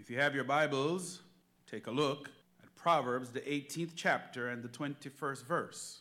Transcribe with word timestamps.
If 0.00 0.08
you 0.08 0.18
have 0.18 0.34
your 0.34 0.44
Bibles, 0.44 1.20
take 1.70 1.86
a 1.86 1.90
look 1.90 2.30
at 2.62 2.74
Proverbs, 2.74 3.28
the 3.28 3.42
18th 3.42 3.90
chapter 3.94 4.48
and 4.48 4.62
the 4.62 4.68
21st 4.68 5.44
verse. 5.44 6.00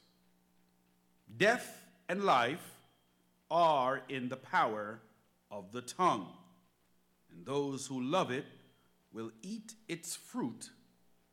Death 1.36 1.84
and 2.08 2.24
life 2.24 2.78
are 3.52 4.02
in 4.08 4.30
the 4.30 4.38
power 4.38 5.02
of 5.52 5.74
the 5.74 5.82
tongue, 5.82 6.28
and 7.30 7.46
those 7.46 7.88
who 7.88 8.02
love 8.02 8.32
it 8.32 8.46
will 9.12 9.32
eat 9.42 9.74
its 9.90 10.16
fruit 10.16 10.70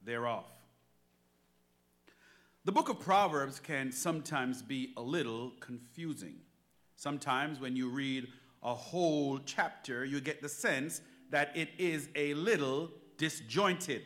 thereof. 0.04 0.44
The 2.64 2.72
book 2.72 2.88
of 2.88 2.98
Proverbs 2.98 3.60
can 3.60 3.92
sometimes 3.92 4.60
be 4.60 4.92
a 4.96 5.02
little 5.02 5.52
confusing. 5.60 6.34
Sometimes 6.96 7.60
when 7.60 7.76
you 7.76 7.90
read 7.90 8.26
a 8.64 8.74
whole 8.74 9.38
chapter, 9.38 10.04
you 10.04 10.20
get 10.20 10.42
the 10.42 10.48
sense 10.48 11.00
that 11.30 11.56
it 11.56 11.70
is 11.78 12.08
a 12.14 12.34
little 12.34 12.90
disjointed. 13.18 14.02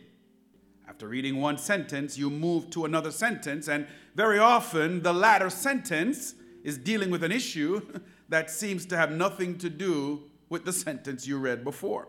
After 0.89 1.09
reading 1.09 1.41
one 1.41 1.59
sentence, 1.59 2.19
you 2.19 2.31
move 2.31 2.71
to 2.71 2.85
another 2.85 3.13
sentence, 3.13 3.69
and 3.69 3.87
very 4.15 4.39
often 4.39 5.03
the 5.03 5.13
latter 5.13 5.51
sentence 5.51 6.35
is 6.65 6.77
dealing 6.77 7.11
with 7.11 7.23
an 7.23 7.33
issue 7.33 7.81
that 8.29 8.51
seems 8.51 8.87
to 8.87 8.97
have 8.97 9.11
nothing 9.11 9.59
to 9.59 9.71
do 9.71 10.23
with 10.49 10.65
the 10.65 10.73
sentence 10.73 11.27
you 11.27 11.39
read 11.39 11.65
before. 11.65 12.09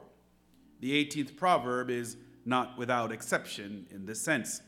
The 0.79 1.05
18th 1.05 1.37
proverb 1.37 1.89
is 1.89 2.17
not 2.43 2.77
without 2.77 3.11
exception 3.11 3.85
in 3.91 4.05
this 4.05 4.19
sense. 4.19 4.61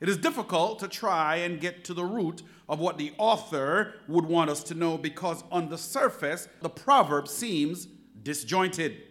It 0.00 0.08
is 0.08 0.16
difficult 0.16 0.78
to 0.78 0.88
try 0.88 1.36
and 1.36 1.60
get 1.60 1.84
to 1.86 1.94
the 1.94 2.04
root 2.04 2.42
of 2.68 2.78
what 2.78 2.98
the 2.98 3.12
author 3.18 3.94
would 4.06 4.26
want 4.26 4.50
us 4.50 4.62
to 4.64 4.74
know 4.74 4.96
because, 4.96 5.42
on 5.50 5.68
the 5.68 5.78
surface, 5.78 6.48
the 6.60 6.68
proverb 6.68 7.26
seems 7.26 7.86
disjointed. 8.22 9.02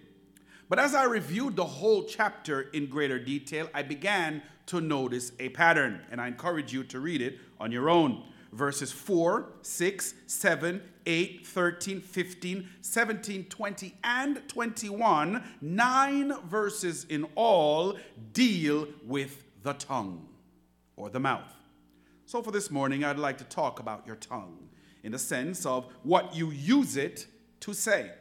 But 0.70 0.80
as 0.80 0.94
I 0.94 1.06
reviewed 1.06 1.56
the 1.56 1.66
whole 1.66 2.04
chapter 2.04 2.62
in 2.74 2.88
greater 2.88 3.20
detail, 3.20 3.70
I 3.74 3.84
began 3.84 4.42
to 4.68 4.82
notice 4.82 5.32
a 5.40 5.50
pattern, 5.50 6.02
and 6.12 6.20
I 6.20 6.28
encourage 6.28 6.74
you 6.74 6.84
to 6.86 7.00
read 7.00 7.22
it 7.22 7.40
on 7.60 7.72
your 7.72 7.90
own. 7.90 8.24
Verses 8.52 8.92
4, 8.92 9.48
6, 9.62 10.14
7, 10.26 10.82
8, 11.06 11.48
13, 11.48 12.02
15, 12.02 12.70
17, 12.82 13.44
20, 13.46 13.96
and 14.04 14.48
21, 14.48 15.44
nine 15.62 16.34
verses 16.46 17.06
in 17.06 17.26
all, 17.36 17.98
deal 18.34 18.88
with 19.06 19.44
the 19.64 19.74
tongue 19.74 20.28
or 20.96 21.10
the 21.10 21.20
mouth. 21.20 21.54
So, 22.26 22.42
for 22.42 22.52
this 22.52 22.70
morning, 22.70 23.06
I'd 23.06 23.20
like 23.20 23.38
to 23.38 23.46
talk 23.46 23.80
about 23.80 24.06
your 24.06 24.18
tongue 24.18 24.68
in 25.04 25.14
the 25.14 25.20
sense 25.20 25.66
of 25.66 25.86
what 26.04 26.36
you 26.36 26.52
use 26.52 26.98
it 26.98 27.28
to 27.62 27.74
say. 27.74 28.12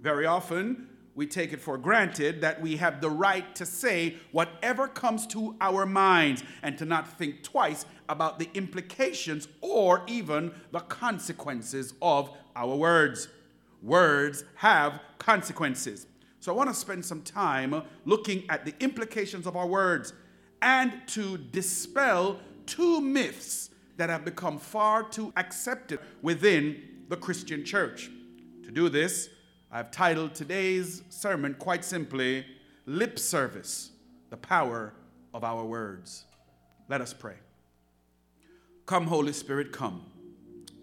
Very 0.00 0.26
often, 0.26 0.88
we 1.18 1.26
take 1.26 1.52
it 1.52 1.60
for 1.60 1.76
granted 1.76 2.40
that 2.40 2.62
we 2.62 2.76
have 2.76 3.00
the 3.00 3.10
right 3.10 3.52
to 3.56 3.66
say 3.66 4.14
whatever 4.30 4.86
comes 4.86 5.26
to 5.26 5.56
our 5.60 5.84
minds 5.84 6.44
and 6.62 6.78
to 6.78 6.84
not 6.84 7.18
think 7.18 7.42
twice 7.42 7.86
about 8.08 8.38
the 8.38 8.48
implications 8.54 9.48
or 9.60 10.04
even 10.06 10.52
the 10.70 10.78
consequences 10.78 11.94
of 12.00 12.30
our 12.54 12.76
words. 12.76 13.26
Words 13.82 14.44
have 14.54 15.00
consequences. 15.18 16.06
So 16.38 16.52
I 16.52 16.56
want 16.56 16.70
to 16.70 16.74
spend 16.74 17.04
some 17.04 17.22
time 17.22 17.82
looking 18.04 18.44
at 18.48 18.64
the 18.64 18.74
implications 18.78 19.48
of 19.48 19.56
our 19.56 19.66
words 19.66 20.12
and 20.62 20.92
to 21.08 21.36
dispel 21.36 22.38
two 22.64 23.00
myths 23.00 23.70
that 23.96 24.08
have 24.08 24.24
become 24.24 24.56
far 24.56 25.02
too 25.02 25.32
accepted 25.36 25.98
within 26.22 26.80
the 27.08 27.16
Christian 27.16 27.64
church. 27.64 28.08
To 28.62 28.70
do 28.70 28.88
this, 28.88 29.30
I've 29.70 29.90
titled 29.90 30.34
today's 30.34 31.02
sermon 31.10 31.52
quite 31.52 31.84
simply 31.84 32.46
Lip 32.86 33.18
Service 33.18 33.90
The 34.30 34.38
Power 34.38 34.94
of 35.34 35.44
Our 35.44 35.62
Words. 35.62 36.24
Let 36.88 37.02
us 37.02 37.12
pray. 37.12 37.34
Come, 38.86 39.08
Holy 39.08 39.34
Spirit, 39.34 39.70
come. 39.70 40.06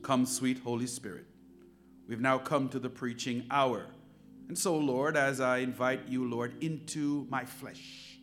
Come, 0.03 0.27
sweet 0.27 0.59
Holy 0.59 0.85
Spirit. 0.85 1.25
We've 2.07 2.21
now 2.21 2.37
come 2.37 2.69
to 2.69 2.77
the 2.77 2.91
preaching 2.91 3.47
hour. 3.49 3.87
And 4.49 4.55
so, 4.55 4.77
Lord, 4.77 5.17
as 5.17 5.41
I 5.41 5.57
invite 5.57 6.07
you, 6.07 6.29
Lord, 6.29 6.63
into 6.63 7.25
my 7.31 7.43
flesh, 7.43 8.19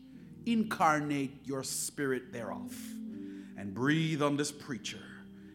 incarnate 0.46 1.40
your 1.44 1.64
spirit 1.64 2.32
thereof, 2.32 2.72
and 3.58 3.74
breathe 3.74 4.22
on 4.22 4.36
this 4.36 4.52
preacher, 4.52 5.02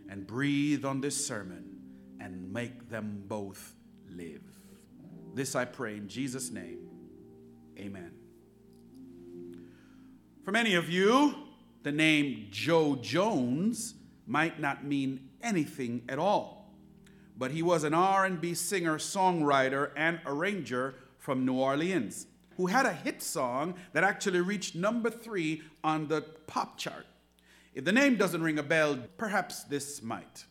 and 0.10 0.28
breathe 0.28 0.84
on 0.84 1.00
this 1.00 1.26
sermon, 1.26 1.78
and 2.20 2.52
make 2.52 2.90
them 2.90 3.24
both 3.26 3.74
live. 4.10 4.42
This 5.38 5.56
I 5.56 5.66
pray 5.66 5.98
in 5.98 6.08
Jesus' 6.08 6.50
name. 6.50 6.80
Amen. 7.78 8.12
For 10.44 10.52
many 10.52 10.74
of 10.74 10.90
you, 10.90 11.36
the 11.84 11.92
name 11.92 12.48
Joe 12.50 12.96
Jones 12.96 13.94
might 14.26 14.60
not 14.60 14.84
mean 14.84 15.30
anything 15.44 16.02
at 16.10 16.18
all. 16.18 16.74
But 17.38 17.52
he 17.52 17.62
was 17.62 17.84
an 17.84 17.94
R&B 17.94 18.56
singer, 18.56 18.98
songwriter, 18.98 19.92
and 19.96 20.20
arranger 20.26 20.96
from 21.20 21.46
New 21.46 21.54
Orleans 21.54 22.26
who 22.56 22.66
had 22.66 22.88
a 22.88 22.94
hit 22.94 23.22
song 23.22 23.76
that 23.94 24.04
actually 24.04 24.42
reached 24.42 24.74
number 24.74 25.12
3 25.12 25.62
on 25.84 26.08
the 26.08 26.22
pop 26.48 26.80
chart. 26.80 27.06
If 27.76 27.86
the 27.86 27.92
name 27.92 28.16
doesn't 28.16 28.42
ring 28.42 28.58
a 28.58 28.64
bell, 28.64 28.98
perhaps 29.18 29.66
this 29.66 30.02
might. 30.02 30.46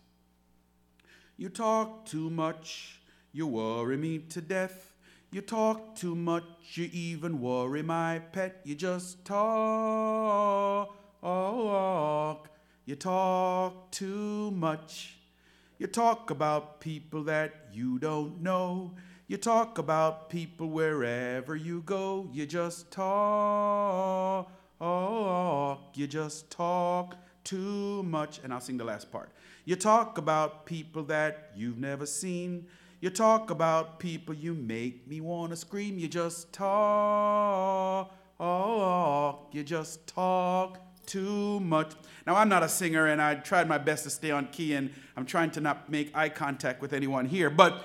You 1.36 1.48
talk 1.48 2.06
too 2.06 2.30
much, 2.30 3.00
you 3.36 3.46
worry 3.46 3.98
me 3.98 4.18
to 4.18 4.40
death. 4.40 4.94
You 5.30 5.42
talk 5.42 5.94
too 5.94 6.14
much, 6.14 6.44
you 6.72 6.88
even 6.90 7.38
worry 7.38 7.82
my 7.82 8.20
pet. 8.32 8.62
You 8.64 8.74
just 8.74 9.26
talk. 9.26 10.88
You 12.86 12.96
talk 12.96 13.90
too 13.90 14.50
much. 14.52 15.18
You 15.78 15.86
talk 15.86 16.30
about 16.30 16.80
people 16.80 17.24
that 17.24 17.66
you 17.74 17.98
don't 17.98 18.40
know. 18.40 18.94
You 19.28 19.36
talk 19.36 19.76
about 19.76 20.30
people 20.30 20.70
wherever 20.70 21.54
you 21.54 21.82
go. 21.82 22.30
You 22.32 22.46
just 22.46 22.90
talk. 22.90 24.50
You 25.92 26.06
just 26.06 26.50
talk 26.50 27.16
too 27.44 28.02
much. 28.04 28.40
And 28.42 28.50
I'll 28.50 28.60
sing 28.60 28.78
the 28.78 28.84
last 28.84 29.12
part. 29.12 29.28
You 29.66 29.76
talk 29.76 30.16
about 30.16 30.64
people 30.64 31.02
that 31.04 31.50
you've 31.54 31.76
never 31.76 32.06
seen. 32.06 32.68
You 33.06 33.10
talk 33.10 33.50
about 33.50 34.00
people, 34.00 34.34
you 34.34 34.52
make 34.52 35.06
me 35.06 35.20
want 35.20 35.50
to 35.50 35.56
scream. 35.56 35.96
You 35.96 36.08
just 36.08 36.52
talk. 36.52 38.12
You 38.40 39.62
just 39.62 40.08
talk 40.08 40.80
too 41.06 41.60
much. 41.60 41.92
Now, 42.26 42.34
I'm 42.34 42.48
not 42.48 42.64
a 42.64 42.68
singer, 42.68 43.06
and 43.06 43.22
I 43.22 43.36
tried 43.36 43.68
my 43.68 43.78
best 43.78 44.02
to 44.02 44.10
stay 44.10 44.32
on 44.32 44.48
key, 44.48 44.74
and 44.74 44.90
I'm 45.16 45.24
trying 45.24 45.52
to 45.52 45.60
not 45.60 45.88
make 45.88 46.10
eye 46.16 46.28
contact 46.28 46.82
with 46.82 46.92
anyone 46.92 47.26
here. 47.26 47.48
But 47.48 47.84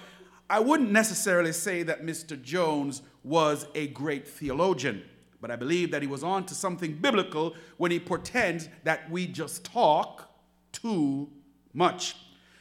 I 0.49 0.59
wouldn't 0.59 0.91
necessarily 0.91 1.53
say 1.53 1.83
that 1.83 2.01
Mr. 2.01 2.41
Jones 2.41 3.03
was 3.23 3.67
a 3.75 3.89
great 3.89 4.27
theologian, 4.27 5.03
but 5.39 5.51
I 5.51 5.55
believe 5.55 5.91
that 5.91 6.01
he 6.01 6.07
was 6.07 6.23
on 6.23 6.47
to 6.47 6.55
something 6.55 6.93
biblical 6.93 7.53
when 7.77 7.91
he 7.91 7.99
pretends 7.99 8.69
that 8.85 9.11
we 9.11 9.27
just 9.27 9.65
talk 9.65 10.31
too 10.71 11.29
much. 11.75 12.15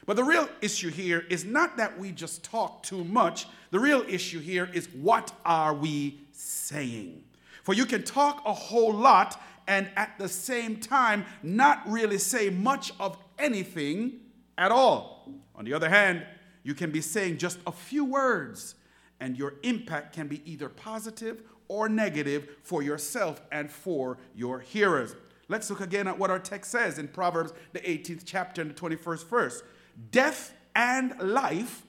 But 0.06 0.16
the 0.16 0.24
real 0.24 0.48
issue 0.60 0.90
here 0.90 1.24
is 1.28 1.44
not 1.44 1.76
that 1.76 1.98
we 1.98 2.12
just 2.12 2.42
talk 2.42 2.82
too 2.82 3.04
much. 3.04 3.46
The 3.70 3.78
real 3.78 4.04
issue 4.08 4.40
here 4.40 4.68
is 4.72 4.88
what 4.88 5.32
are 5.44 5.74
we 5.74 6.20
saying? 6.32 7.22
For 7.62 7.74
you 7.74 7.86
can 7.86 8.02
talk 8.02 8.42
a 8.44 8.52
whole 8.52 8.92
lot 8.92 9.40
and 9.68 9.88
at 9.96 10.18
the 10.18 10.28
same 10.28 10.76
time 10.76 11.24
not 11.42 11.82
really 11.88 12.18
say 12.18 12.50
much 12.50 12.92
of 12.98 13.16
anything 13.38 14.14
at 14.58 14.72
all. 14.72 15.32
On 15.54 15.64
the 15.64 15.74
other 15.74 15.88
hand, 15.88 16.26
you 16.62 16.74
can 16.74 16.90
be 16.90 17.00
saying 17.00 17.38
just 17.38 17.58
a 17.66 17.72
few 17.72 18.04
words 18.04 18.74
and 19.20 19.36
your 19.36 19.54
impact 19.62 20.14
can 20.14 20.26
be 20.26 20.42
either 20.50 20.68
positive 20.68 21.42
or 21.68 21.88
negative 21.88 22.48
for 22.62 22.82
yourself 22.82 23.40
and 23.52 23.70
for 23.70 24.18
your 24.34 24.58
hearers. 24.58 25.14
Let's 25.48 25.70
look 25.70 25.80
again 25.80 26.08
at 26.08 26.18
what 26.18 26.30
our 26.30 26.38
text 26.38 26.70
says 26.70 26.98
in 26.98 27.08
Proverbs, 27.08 27.52
the 27.72 27.80
18th 27.80 28.22
chapter 28.24 28.62
and 28.62 28.70
the 28.70 28.74
21st 28.74 29.28
verse. 29.28 29.62
Death 30.10 30.54
and 30.74 31.14
life 31.20 31.84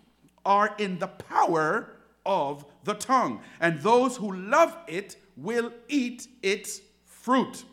are 0.46 0.76
in 0.78 1.00
the 1.00 1.08
power 1.08 1.96
of 2.26 2.66
the 2.84 2.94
tongue, 2.94 3.42
and 3.60 3.80
those 3.80 4.18
who 4.18 4.34
love 4.34 4.76
it 4.88 5.16
will 5.38 5.72
eat 5.88 6.28
its 6.42 6.82
fruit. 7.06 7.64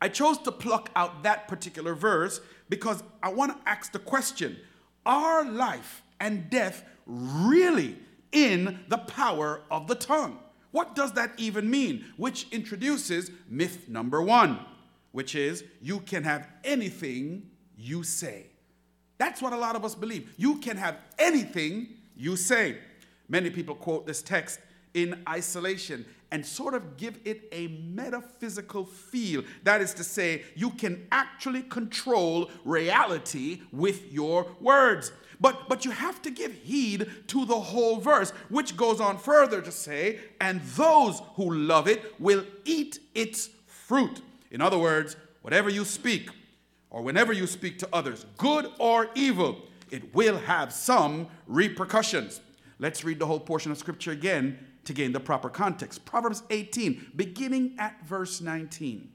I 0.00 0.08
chose 0.08 0.38
to 0.38 0.52
pluck 0.52 0.90
out 0.94 1.22
that 1.24 1.48
particular 1.48 1.94
verse 1.94 2.40
because 2.68 3.02
I 3.22 3.30
want 3.30 3.52
to 3.52 3.68
ask 3.68 3.92
the 3.92 3.98
question 3.98 4.58
Are 5.04 5.44
life 5.44 6.02
and 6.20 6.50
death 6.50 6.84
really 7.06 7.98
in 8.32 8.80
the 8.88 8.98
power 8.98 9.62
of 9.70 9.86
the 9.86 9.94
tongue? 9.94 10.38
What 10.70 10.94
does 10.94 11.12
that 11.12 11.32
even 11.38 11.70
mean? 11.70 12.04
Which 12.16 12.46
introduces 12.52 13.30
myth 13.48 13.88
number 13.88 14.22
one, 14.22 14.60
which 15.12 15.34
is 15.34 15.64
you 15.80 16.00
can 16.00 16.24
have 16.24 16.46
anything 16.62 17.50
you 17.76 18.02
say. 18.02 18.46
That's 19.18 19.42
what 19.42 19.52
a 19.52 19.56
lot 19.56 19.76
of 19.76 19.84
us 19.84 19.94
believe. 19.94 20.32
You 20.36 20.56
can 20.56 20.76
have 20.76 20.96
anything 21.18 21.88
you 22.16 22.36
say. 22.36 22.78
Many 23.28 23.50
people 23.50 23.74
quote 23.74 24.06
this 24.06 24.22
text 24.22 24.60
in 24.94 25.22
isolation 25.28 26.06
and 26.30 26.44
sort 26.44 26.74
of 26.74 26.96
give 26.96 27.18
it 27.24 27.48
a 27.52 27.68
metaphysical 27.68 28.84
feel. 28.84 29.42
That 29.64 29.80
is 29.80 29.94
to 29.94 30.04
say, 30.04 30.44
you 30.54 30.70
can 30.70 31.06
actually 31.10 31.62
control 31.62 32.50
reality 32.64 33.62
with 33.72 34.12
your 34.12 34.46
words. 34.60 35.12
But, 35.40 35.68
but 35.68 35.84
you 35.84 35.90
have 35.90 36.20
to 36.22 36.30
give 36.30 36.52
heed 36.52 37.08
to 37.28 37.44
the 37.44 37.58
whole 37.58 37.98
verse, 38.00 38.30
which 38.48 38.76
goes 38.76 39.00
on 39.00 39.18
further 39.18 39.62
to 39.62 39.70
say, 39.70 40.18
and 40.40 40.60
those 40.60 41.22
who 41.34 41.54
love 41.54 41.88
it 41.88 42.20
will 42.20 42.44
eat 42.64 42.98
its 43.14 43.48
fruit. 43.66 44.20
In 44.50 44.60
other 44.60 44.78
words, 44.78 45.16
whatever 45.42 45.70
you 45.70 45.84
speak, 45.84 46.30
or 46.90 47.02
whenever 47.02 47.32
you 47.32 47.46
speak 47.46 47.78
to 47.80 47.88
others, 47.92 48.26
good 48.36 48.70
or 48.78 49.08
evil, 49.14 49.62
it 49.90 50.14
will 50.14 50.38
have 50.38 50.72
some 50.72 51.28
repercussions. 51.46 52.40
Let's 52.78 53.04
read 53.04 53.18
the 53.18 53.26
whole 53.26 53.40
portion 53.40 53.72
of 53.72 53.78
scripture 53.78 54.12
again 54.12 54.58
to 54.84 54.92
gain 54.92 55.12
the 55.12 55.20
proper 55.20 55.50
context. 55.50 56.04
Proverbs 56.04 56.42
18, 56.50 57.12
beginning 57.16 57.74
at 57.78 58.06
verse 58.06 58.40
19. 58.40 59.10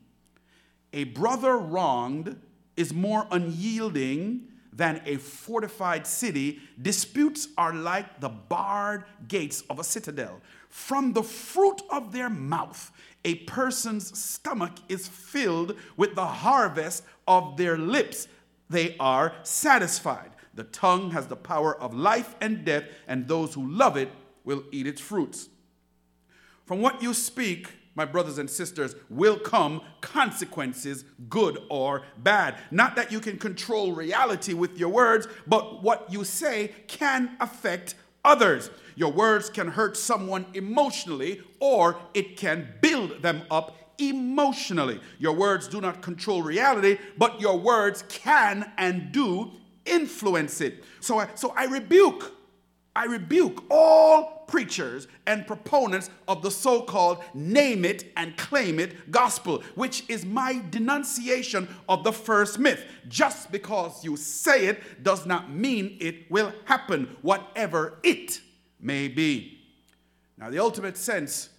A 0.93 1.05
brother 1.05 1.57
wronged 1.57 2.39
is 2.77 2.93
more 2.93 3.27
unyielding 3.31 4.47
than 4.75 5.01
a 5.05 5.17
fortified 5.17 6.07
city. 6.07 6.59
Disputes 6.81 7.47
are 7.57 7.73
like 7.73 8.19
the 8.19 8.29
barred 8.29 9.05
gates 9.27 9.63
of 9.69 9.79
a 9.79 9.83
citadel. 9.83 10.41
From 10.69 11.13
the 11.13 11.23
fruit 11.23 11.81
of 11.89 12.11
their 12.11 12.29
mouth, 12.29 12.91
a 13.23 13.35
person's 13.35 14.17
stomach 14.17 14.73
is 14.89 15.07
filled 15.07 15.75
with 15.95 16.15
the 16.15 16.25
harvest 16.25 17.03
of 17.27 17.57
their 17.57 17.77
lips. 17.77 18.27
They 18.69 18.95
are 18.99 19.35
satisfied. 19.43 20.31
The 20.55 20.65
tongue 20.65 21.11
has 21.11 21.27
the 21.27 21.35
power 21.35 21.79
of 21.79 21.93
life 21.93 22.35
and 22.41 22.65
death, 22.65 22.83
and 23.07 23.27
those 23.27 23.53
who 23.53 23.69
love 23.69 23.97
it 23.97 24.09
will 24.43 24.63
eat 24.71 24.87
its 24.87 25.01
fruits. 25.01 25.49
From 26.65 26.81
what 26.81 27.01
you 27.01 27.13
speak, 27.13 27.69
my 27.95 28.06
brothers 28.06 28.38
and 28.38 28.50
sisters, 28.50 28.95
will 29.10 29.38
come 29.38 29.81
consequences, 30.01 31.06
good 31.30 31.60
or 31.69 32.04
bad. 32.18 32.57
Not 32.72 32.95
that 32.95 33.12
you 33.12 33.19
can 33.19 33.38
control 33.38 33.94
reality 33.94 34.54
with 34.54 34.78
your 34.78 34.90
words, 34.90 35.28
but 35.48 35.84
what 35.84 36.12
you 36.12 36.24
say 36.24 36.72
can 36.88 37.36
affect 37.40 37.95
others. 38.25 38.69
Your 38.95 39.12
words 39.12 39.50
can 39.50 39.68
hurt 39.68 39.98
someone 39.98 40.45
emotionally, 40.54 41.42
or 41.60 41.98
it 42.13 42.38
can 42.38 42.74
build 42.81 43.22
them 43.22 43.44
up 43.50 43.78
emotionally. 43.98 45.00
Your 45.19 45.34
words 45.34 45.68
do 45.68 45.81
not 45.81 46.01
control 46.01 46.42
reality, 46.42 46.98
but 47.18 47.40
your 47.40 47.57
words 47.57 48.04
can 48.10 48.72
and 48.78 49.12
do 49.12 49.51
influence 49.86 50.62
it. 50.62 50.84
So 51.00 51.19
I, 51.19 51.30
so 51.36 51.54
I 51.56 51.66
rebuke 51.66 52.31
I 52.95 53.06
rebuke 53.06 53.63
all 53.72 54.45
preachers 54.48 55.07
and 55.25 55.48
proponents 55.48 56.12
of 56.28 56.44
the 56.44 56.51
so 56.51 56.81
called 56.81 57.24
name 57.34 57.86
it 57.86 58.12
and 58.16 58.38
claim 58.38 58.80
it 58.80 59.10
gospel, 59.10 59.63
which 59.74 60.04
is 60.10 60.25
my 60.25 60.62
denunciation 60.69 61.68
of 61.90 62.04
the 62.04 62.13
first 62.13 62.60
myth. 62.60 62.86
Just 63.07 63.51
because 63.51 64.04
you 64.04 64.16
say 64.16 64.68
it 64.68 65.04
does 65.04 65.25
not 65.25 65.51
mean 65.51 65.98
it 66.00 66.30
will 66.30 66.54
happen, 66.66 67.18
whatever 67.24 67.98
it 68.04 68.42
may 68.80 69.07
be. 69.07 69.60
Now, 70.38 70.51
the 70.51 70.60
ultimate 70.60 70.98
sense 70.98 71.50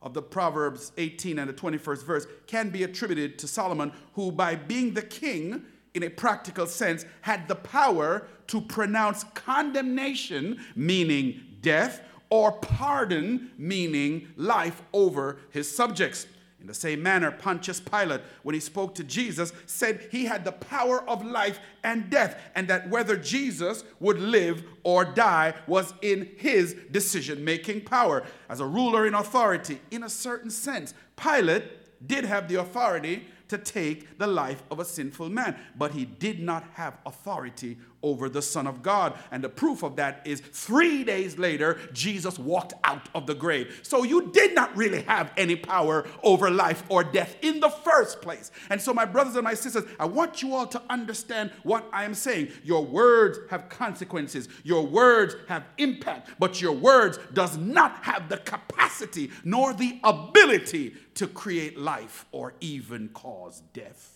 of 0.00 0.14
the 0.14 0.22
Proverbs 0.22 0.92
18 0.96 1.38
and 1.38 1.48
the 1.48 1.54
21st 1.54 2.04
verse 2.04 2.26
can 2.46 2.68
be 2.68 2.84
attributed 2.84 3.38
to 3.38 3.48
Solomon, 3.48 3.92
who, 4.12 4.30
by 4.30 4.54
being 4.54 4.94
the 4.94 5.02
king, 5.02 5.64
in 5.94 6.02
a 6.02 6.10
practical 6.10 6.66
sense, 6.66 7.06
had 7.22 7.48
the 7.48 7.54
power 7.54 8.26
to 8.48 8.60
pronounce 8.60 9.24
condemnation, 9.34 10.60
meaning 10.76 11.40
death, 11.60 12.02
or 12.30 12.52
pardon, 12.52 13.50
meaning 13.56 14.28
life, 14.36 14.82
over 14.92 15.38
his 15.50 15.74
subjects. 15.74 16.26
In 16.60 16.66
the 16.66 16.74
same 16.74 17.02
manner, 17.02 17.30
Pontius 17.30 17.78
Pilate, 17.78 18.22
when 18.42 18.54
he 18.54 18.60
spoke 18.60 18.94
to 18.94 19.04
Jesus, 19.04 19.52
said 19.66 20.08
he 20.10 20.24
had 20.24 20.44
the 20.44 20.52
power 20.52 21.06
of 21.08 21.22
life 21.22 21.60
and 21.84 22.08
death, 22.08 22.40
and 22.54 22.66
that 22.68 22.88
whether 22.88 23.16
Jesus 23.16 23.84
would 24.00 24.18
live 24.18 24.64
or 24.82 25.04
die 25.04 25.52
was 25.66 25.92
in 26.00 26.30
his 26.38 26.74
decision 26.90 27.44
making 27.44 27.82
power. 27.82 28.24
As 28.48 28.60
a 28.60 28.66
ruler 28.66 29.06
in 29.06 29.12
authority, 29.12 29.78
in 29.90 30.04
a 30.04 30.08
certain 30.08 30.50
sense, 30.50 30.94
Pilate 31.16 31.64
did 32.06 32.24
have 32.24 32.48
the 32.48 32.56
authority 32.56 33.26
to 33.48 33.58
take 33.58 34.18
the 34.18 34.26
life 34.26 34.62
of 34.70 34.80
a 34.80 34.84
sinful 34.84 35.28
man, 35.28 35.56
but 35.76 35.92
he 35.92 36.04
did 36.04 36.40
not 36.40 36.64
have 36.74 36.98
authority 37.06 37.78
over 38.04 38.28
the 38.28 38.42
Son 38.42 38.68
of 38.68 38.82
God. 38.82 39.14
And 39.32 39.42
the 39.42 39.48
proof 39.48 39.82
of 39.82 39.96
that 39.96 40.22
is 40.24 40.40
three 40.40 41.02
days 41.02 41.38
later, 41.38 41.80
Jesus 41.92 42.38
walked 42.38 42.74
out 42.84 43.08
of 43.14 43.26
the 43.26 43.34
grave. 43.34 43.80
So 43.82 44.04
you 44.04 44.30
did 44.30 44.54
not 44.54 44.76
really 44.76 45.02
have 45.02 45.32
any 45.36 45.56
power 45.56 46.06
over 46.22 46.50
life 46.50 46.84
or 46.88 47.02
death 47.02 47.36
in 47.42 47.58
the 47.58 47.70
first 47.70 48.20
place. 48.20 48.52
And 48.70 48.80
so, 48.80 48.94
my 48.94 49.06
brothers 49.06 49.34
and 49.34 49.44
my 49.44 49.54
sisters, 49.54 49.84
I 49.98 50.04
want 50.04 50.42
you 50.42 50.54
all 50.54 50.66
to 50.66 50.82
understand 50.90 51.50
what 51.62 51.88
I 51.92 52.04
am 52.04 52.14
saying. 52.14 52.48
Your 52.62 52.84
words 52.84 53.38
have 53.50 53.68
consequences, 53.68 54.48
your 54.62 54.86
words 54.86 55.34
have 55.48 55.64
impact, 55.78 56.30
but 56.38 56.60
your 56.60 56.72
words 56.72 57.18
does 57.32 57.56
not 57.56 58.04
have 58.04 58.28
the 58.28 58.36
capacity 58.36 59.30
nor 59.42 59.72
the 59.72 59.98
ability 60.04 60.94
to 61.14 61.26
create 61.26 61.78
life 61.78 62.26
or 62.32 62.54
even 62.60 63.08
cause 63.08 63.62
death. 63.72 64.13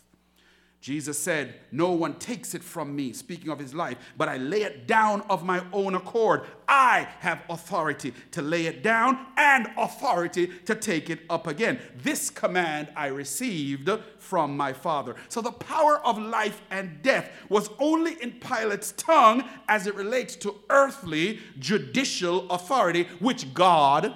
Jesus 0.80 1.18
said, 1.18 1.54
No 1.72 1.90
one 1.90 2.14
takes 2.14 2.54
it 2.54 2.62
from 2.62 2.94
me, 2.94 3.12
speaking 3.12 3.50
of 3.50 3.58
his 3.58 3.74
life, 3.74 3.98
but 4.16 4.28
I 4.28 4.36
lay 4.36 4.62
it 4.62 4.86
down 4.86 5.22
of 5.22 5.44
my 5.44 5.62
own 5.72 5.96
accord. 5.96 6.42
I 6.68 7.08
have 7.18 7.42
authority 7.50 8.14
to 8.30 8.42
lay 8.42 8.66
it 8.66 8.84
down 8.84 9.26
and 9.36 9.68
authority 9.76 10.46
to 10.66 10.76
take 10.76 11.10
it 11.10 11.20
up 11.28 11.48
again. 11.48 11.80
This 11.96 12.30
command 12.30 12.88
I 12.94 13.08
received 13.08 13.90
from 14.18 14.56
my 14.56 14.72
Father. 14.72 15.16
So 15.28 15.40
the 15.40 15.50
power 15.50 15.98
of 16.06 16.16
life 16.16 16.62
and 16.70 17.02
death 17.02 17.28
was 17.48 17.70
only 17.80 18.22
in 18.22 18.32
Pilate's 18.32 18.92
tongue 18.92 19.42
as 19.66 19.88
it 19.88 19.96
relates 19.96 20.36
to 20.36 20.54
earthly 20.70 21.40
judicial 21.58 22.48
authority, 22.50 23.08
which 23.18 23.52
God 23.52 24.14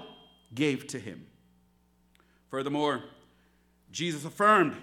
gave 0.54 0.86
to 0.88 1.00
him. 1.00 1.26
Furthermore, 2.50 3.02
Jesus 3.90 4.24
affirmed 4.24 4.76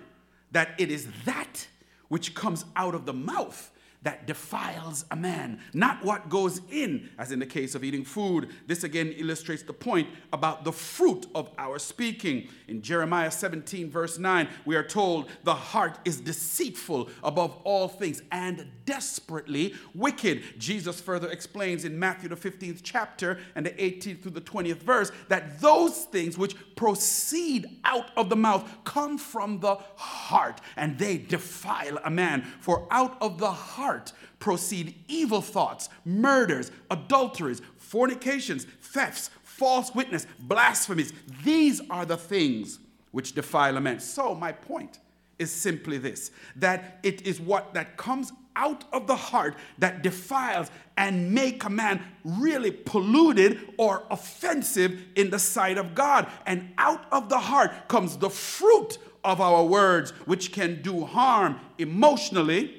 that 0.51 0.75
it 0.77 0.91
is 0.91 1.07
that 1.25 1.67
which 2.07 2.33
comes 2.33 2.65
out 2.75 2.95
of 2.95 3.05
the 3.05 3.13
mouth 3.13 3.71
that 4.01 4.25
defiles 4.25 5.03
a 5.11 5.15
man, 5.15 5.59
not 5.73 6.03
what 6.05 6.29
goes 6.29 6.61
in, 6.71 7.09
as 7.17 7.33
in 7.33 7.39
the 7.39 7.45
case 7.45 7.75
of 7.75 7.83
eating 7.83 8.05
food. 8.05 8.49
This 8.65 8.85
again 8.85 9.13
illustrates 9.17 9.63
the 9.63 9.73
point 9.73 10.07
about 10.31 10.63
the 10.63 10.71
fruit 10.71 11.27
of 11.35 11.49
our 11.57 11.77
speaking. 11.79 12.47
In 12.69 12.81
Jeremiah 12.81 13.29
17, 13.29 13.89
verse 13.89 14.17
9, 14.17 14.47
we 14.65 14.77
are 14.77 14.83
told, 14.83 15.29
The 15.43 15.53
heart 15.53 15.99
is 16.05 16.21
deceitful 16.21 17.09
above 17.23 17.57
all 17.65 17.89
things 17.89 18.21
and 18.31 18.67
desperately 18.85 19.75
wicked. 19.93 20.43
Jesus 20.57 21.01
further 21.01 21.29
explains 21.29 21.83
in 21.83 21.99
Matthew, 21.99 22.29
the 22.29 22.37
15th 22.37 22.79
chapter, 22.83 23.39
and 23.55 23.65
the 23.65 23.71
18th 23.71 24.21
through 24.21 24.31
the 24.31 24.41
20th 24.41 24.77
verse, 24.77 25.11
that 25.27 25.59
those 25.59 26.05
things 26.05 26.37
which 26.37 26.55
proceed 26.77 27.79
out 27.83 28.11
of 28.15 28.29
the 28.29 28.35
mouth 28.37 28.69
come 28.85 29.17
from 29.17 29.59
the 29.59 29.75
heart, 29.95 30.61
and 30.77 30.97
they 30.97 31.17
defile 31.17 31.99
a 32.05 32.09
man. 32.09 32.43
For 32.61 32.87
out 32.91 33.17
of 33.21 33.39
the 33.39 33.51
heart, 33.51 33.88
heart 33.89 34.13
proceed 34.37 34.95
evil 35.07 35.41
thoughts, 35.41 35.89
murders, 36.05 36.71
adulteries, 36.91 37.61
fornications, 37.77 38.65
thefts, 38.81 39.31
false 39.43 39.93
witness, 39.95 40.27
blasphemies. 40.39 41.11
These 41.43 41.81
are 41.89 42.05
the 42.05 42.17
things 42.17 42.79
which 43.11 43.33
defile 43.33 43.77
a 43.77 43.81
man. 43.81 43.99
So, 43.99 44.35
my 44.35 44.51
point 44.51 44.99
is 45.39 45.51
simply 45.51 45.97
this 45.97 46.31
that 46.57 46.99
it 47.01 47.25
is 47.25 47.41
what 47.41 47.73
that 47.73 47.97
comes 47.97 48.31
out 48.55 48.83
of 48.93 49.07
the 49.07 49.15
heart 49.15 49.55
that 49.79 50.03
defiles 50.03 50.69
and 50.97 51.33
make 51.33 51.63
a 51.63 51.69
man 51.69 52.01
really 52.23 52.71
polluted 52.71 53.57
or 53.77 54.03
offensive 54.11 55.01
in 55.15 55.29
the 55.29 55.39
sight 55.39 55.77
of 55.77 55.95
God. 55.95 56.27
And 56.45 56.73
out 56.77 57.05
of 57.11 57.29
the 57.29 57.39
heart 57.39 57.87
comes 57.87 58.17
the 58.17 58.29
fruit 58.29 58.97
of 59.23 59.41
our 59.41 59.63
words, 59.63 60.11
which 60.25 60.51
can 60.51 60.81
do 60.81 61.05
harm 61.05 61.59
emotionally, 61.77 62.78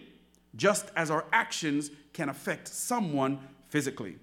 just 0.56 0.90
as 0.96 1.10
our 1.10 1.24
actions 1.32 1.90
can 2.12 2.28
affect 2.28 2.68
someone 2.68 3.38
physically. 3.68 4.16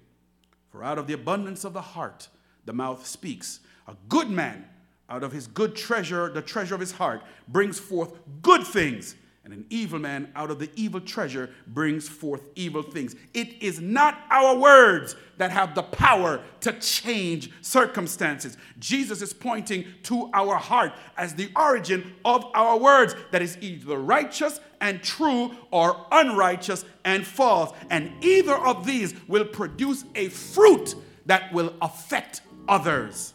For 0.70 0.84
out 0.84 0.98
of 0.98 1.06
the 1.06 1.14
abundance 1.14 1.64
of 1.64 1.72
the 1.72 1.80
heart, 1.80 2.28
the 2.64 2.72
mouth 2.72 3.06
speaks. 3.06 3.60
A 3.86 3.96
good 4.08 4.28
man, 4.28 4.66
out 5.08 5.22
of 5.22 5.32
his 5.32 5.46
good 5.46 5.74
treasure, 5.74 6.30
the 6.30 6.42
treasure 6.42 6.74
of 6.74 6.80
his 6.80 6.92
heart, 6.92 7.22
brings 7.48 7.78
forth 7.78 8.12
good 8.42 8.66
things 8.66 9.16
and 9.48 9.60
an 9.60 9.66
evil 9.70 9.98
man 9.98 10.30
out 10.36 10.50
of 10.50 10.58
the 10.58 10.70
evil 10.76 11.00
treasure 11.00 11.48
brings 11.66 12.06
forth 12.06 12.42
evil 12.54 12.82
things. 12.82 13.16
It 13.32 13.62
is 13.62 13.80
not 13.80 14.18
our 14.30 14.54
words 14.54 15.16
that 15.38 15.50
have 15.50 15.74
the 15.74 15.84
power 15.84 16.42
to 16.60 16.72
change 16.80 17.50
circumstances. 17.62 18.58
Jesus 18.78 19.22
is 19.22 19.32
pointing 19.32 19.86
to 20.02 20.28
our 20.34 20.56
heart 20.56 20.92
as 21.16 21.34
the 21.34 21.50
origin 21.56 22.12
of 22.26 22.44
our 22.52 22.76
words 22.78 23.14
that 23.30 23.40
is 23.40 23.56
either 23.62 23.96
righteous 23.96 24.60
and 24.82 25.02
true 25.02 25.52
or 25.70 26.06
unrighteous 26.12 26.84
and 27.06 27.26
false. 27.26 27.72
And 27.88 28.22
either 28.22 28.54
of 28.54 28.84
these 28.84 29.14
will 29.28 29.46
produce 29.46 30.04
a 30.14 30.28
fruit 30.28 30.94
that 31.24 31.54
will 31.54 31.72
affect 31.80 32.42
others. 32.68 33.32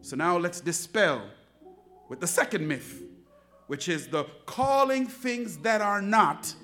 So 0.00 0.16
now 0.16 0.36
let's 0.36 0.60
dispel 0.60 1.22
with 2.08 2.18
the 2.18 2.26
second 2.26 2.66
myth, 2.66 3.04
which 3.68 3.88
is 3.88 4.08
the 4.08 4.24
calling 4.44 5.06
things 5.06 5.58
that 5.58 5.80
are 5.80 6.02
not 6.02 6.54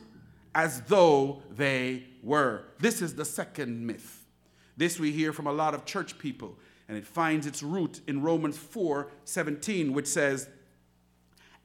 as 0.55 0.81
though 0.83 1.43
they 1.51 2.05
were. 2.23 2.65
This 2.81 3.01
is 3.01 3.15
the 3.15 3.25
second 3.25 3.87
myth. 3.87 4.25
This 4.77 4.99
we 4.99 5.13
hear 5.13 5.33
from 5.33 5.47
a 5.47 5.53
lot 5.53 5.75
of 5.75 5.85
church 5.85 6.19
people, 6.19 6.59
and 6.89 6.99
it 6.99 7.07
finds 7.07 7.47
its 7.47 7.63
root 7.63 8.01
in 8.09 8.23
Romans 8.23 8.59
4 8.59 9.09
17, 9.25 9.93
which 9.93 10.07
says, 10.07 10.49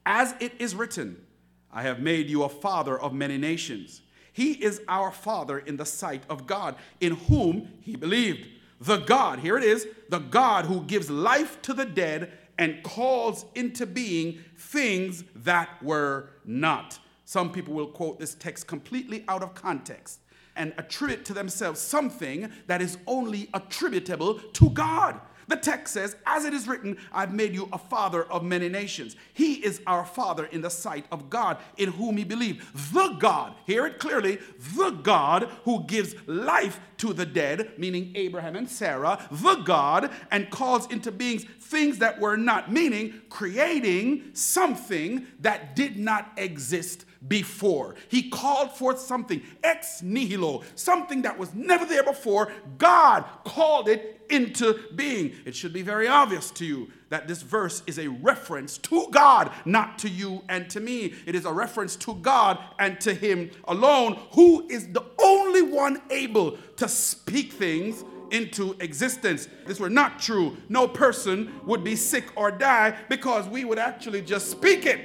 As 0.06 0.36
it 0.40 0.54
is 0.60 0.76
written, 0.76 1.26
I 1.72 1.84
have 1.84 2.00
made 2.00 2.30
you 2.30 2.44
a 2.44 2.50
father 2.50 3.00
of 3.00 3.14
many 3.14 3.38
nations. 3.38 4.02
He 4.32 4.54
is 4.54 4.82
our 4.88 5.12
father 5.12 5.60
in 5.60 5.78
the 5.78 5.86
sight 5.86 6.24
of 6.30 6.46
God, 6.46 6.76
in 7.00 7.16
whom 7.16 7.70
he 7.82 7.96
believed. 7.96 8.48
The 8.82 8.98
God, 8.98 9.40
here 9.40 9.58
it 9.58 9.64
is, 9.64 9.88
the 10.10 10.20
God 10.20 10.66
who 10.66 10.84
gives 10.84 11.10
life 11.10 11.62
to 11.64 11.74
the 11.74 11.86
dead 11.86 12.32
and 12.60 12.84
calls 12.84 13.46
into 13.56 13.88
being 13.88 14.38
things 14.58 15.24
that 15.34 15.82
were 15.82 16.30
not. 16.46 17.00
Some 17.24 17.52
people 17.52 17.74
will 17.74 17.88
quote 17.88 18.20
this 18.20 18.36
text 18.36 18.68
completely 18.68 19.24
out 19.30 19.42
of 19.42 19.56
context 19.56 20.20
and 20.58 20.74
attribute 20.78 21.24
to 21.26 21.34
themselves 21.34 21.80
something 21.80 22.52
that 22.68 22.82
is 22.82 22.98
only 23.08 23.50
attributable 23.54 24.36
to 24.36 24.70
God. 24.72 25.22
The 25.50 25.58
text 25.58 25.96
says, 25.96 26.16
As 26.28 26.46
it 26.46 26.54
is 26.54 26.68
written, 26.68 26.98
I've 27.12 27.34
made 27.34 27.56
you 27.56 27.68
a 27.74 27.80
father 27.80 28.24
of 28.24 28.44
many 28.44 28.70
nations. 28.70 29.16
He 29.34 29.56
is 29.56 29.82
our 29.88 30.06
father 30.06 30.46
in 30.46 30.62
the 30.62 30.70
sight 30.70 31.06
of 31.12 31.30
God, 31.32 31.58
in 31.76 31.94
whom 31.94 32.18
he 32.18 32.24
believed. 32.24 32.64
The 32.94 33.16
God, 33.20 33.56
hear 33.66 33.88
it 33.88 33.98
clearly, 33.98 34.38
the 34.76 34.92
God 34.92 35.50
who 35.64 35.84
gives 35.86 36.14
life 36.28 36.80
to 36.98 37.14
the 37.14 37.26
dead, 37.26 37.72
meaning 37.80 38.12
Abraham 38.14 38.56
and 38.56 38.70
Sarah, 38.70 39.28
the 39.32 39.56
God, 39.56 40.12
and 40.30 40.52
calls 40.52 40.86
into 40.92 41.12
beings 41.12 41.46
things 41.60 41.98
that 41.98 42.20
were 42.20 42.38
not, 42.38 42.72
meaning 42.72 43.22
creating 43.30 44.30
something 44.34 45.26
that 45.40 45.76
did 45.76 45.98
not 45.98 46.32
exist 46.38 47.06
before. 47.28 47.96
He 48.08 48.30
called 48.30 48.72
forth 48.72 49.00
something 49.00 49.42
ex 49.64 50.02
nihilo, 50.02 50.64
something 50.76 51.24
that 51.24 51.38
was 51.38 51.54
never 51.54 51.86
there 51.86 52.04
before. 52.04 52.52
God 52.78 53.26
called 53.44 53.90
it 53.90 54.22
into 54.30 54.80
being. 54.96 55.36
It 55.46 55.56
should 55.56 55.74
be 55.74 55.82
very 55.82 56.08
obvious 56.08 56.52
to 56.52 56.66
you 56.66 56.90
that 57.10 57.28
this 57.28 57.42
verse 57.42 57.84
is 57.88 58.00
a 58.00 58.08
reference 58.08 58.78
to 58.78 59.08
God, 59.12 59.52
not 59.66 60.00
to 60.00 60.10
you 60.10 60.44
and 60.48 60.70
to 60.70 60.80
me. 60.80 61.14
It 61.26 61.36
is 61.36 61.46
a 61.46 61.52
reference 61.52 61.96
to 61.98 62.16
God 62.16 62.60
and 62.78 63.00
to 63.02 63.14
Him 63.14 63.52
alone, 63.68 64.20
who 64.34 64.68
is 64.70 64.88
the 64.88 65.04
only 65.22 65.62
one 65.62 66.02
able 66.10 66.58
to 66.78 66.88
speak 66.88 67.52
things 67.54 68.04
into 68.32 68.76
existence. 68.80 69.48
This 69.66 69.80
were 69.80 69.90
not 69.90 70.20
true, 70.20 70.56
no 70.70 70.88
person 70.88 71.60
would 71.66 71.84
be 71.84 71.96
sick 71.96 72.26
or 72.36 72.52
die 72.52 72.96
because 73.10 73.48
we 73.48 73.66
would 73.66 73.80
actually 73.80 74.22
just 74.22 74.52
speak 74.52 74.86
it 74.86 75.02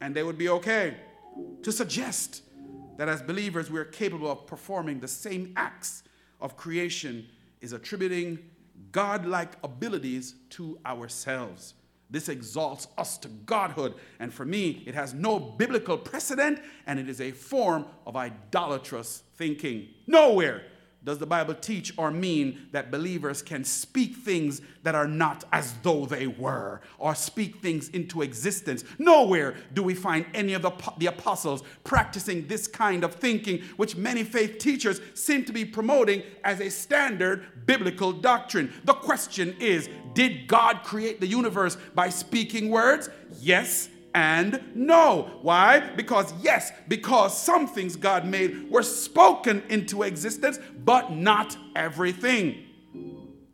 and 0.00 0.14
they 0.14 0.22
would 0.22 0.38
be 0.38 0.48
okay 0.50 0.94
to 1.62 1.72
suggest 1.72 2.42
that 2.96 3.08
as 3.08 3.22
believers 3.22 3.70
we're 3.70 3.84
capable 3.84 4.30
of 4.30 4.46
performing 4.46 5.00
the 5.00 5.08
same 5.08 5.52
acts 5.56 6.02
of 6.40 6.56
creation 6.56 7.26
is 7.60 7.72
attributing 7.72 8.38
godlike 8.92 9.52
abilities 9.62 10.34
to 10.50 10.78
ourselves. 10.86 11.74
This 12.10 12.28
exalts 12.28 12.88
us 12.96 13.18
to 13.18 13.28
godhood, 13.28 13.94
and 14.18 14.32
for 14.32 14.46
me, 14.46 14.82
it 14.86 14.94
has 14.94 15.12
no 15.12 15.38
biblical 15.38 15.98
precedent 15.98 16.60
and 16.86 16.98
it 16.98 17.08
is 17.08 17.20
a 17.20 17.32
form 17.32 17.84
of 18.06 18.16
idolatrous 18.16 19.22
thinking. 19.36 19.88
Nowhere 20.06 20.62
does 21.04 21.18
the 21.18 21.26
Bible 21.26 21.54
teach 21.54 21.92
or 21.96 22.10
mean 22.10 22.66
that 22.72 22.90
believers 22.90 23.40
can 23.40 23.62
speak 23.62 24.16
things 24.16 24.60
that 24.82 24.96
are 24.96 25.06
not 25.06 25.44
as 25.52 25.74
though 25.82 26.06
they 26.06 26.26
were 26.26 26.80
or 26.98 27.14
speak 27.14 27.62
things 27.62 27.88
into 27.90 28.20
existence? 28.20 28.84
Nowhere 28.98 29.54
do 29.72 29.82
we 29.82 29.94
find 29.94 30.26
any 30.34 30.54
of 30.54 30.62
the, 30.62 30.72
the 30.98 31.06
apostles 31.06 31.62
practicing 31.84 32.46
this 32.48 32.66
kind 32.66 33.04
of 33.04 33.14
thinking, 33.14 33.62
which 33.76 33.96
many 33.96 34.24
faith 34.24 34.58
teachers 34.58 35.00
seem 35.14 35.44
to 35.44 35.52
be 35.52 35.64
promoting 35.64 36.22
as 36.42 36.60
a 36.60 36.68
standard 36.68 37.46
biblical 37.64 38.12
doctrine. 38.12 38.72
The 38.84 38.94
question 38.94 39.54
is 39.60 39.88
Did 40.14 40.48
God 40.48 40.82
create 40.82 41.20
the 41.20 41.26
universe 41.28 41.76
by 41.94 42.08
speaking 42.08 42.70
words? 42.70 43.08
Yes 43.40 43.88
and 44.14 44.60
no. 44.74 45.38
Why? 45.42 45.80
Because, 45.80 46.32
yes, 46.40 46.72
because 46.88 47.36
some 47.36 47.66
things 47.66 47.96
God 47.96 48.26
made 48.26 48.70
were 48.70 48.82
spoken 48.82 49.62
into 49.68 50.02
existence, 50.02 50.58
but 50.84 51.12
not 51.12 51.56
everything. 51.76 52.64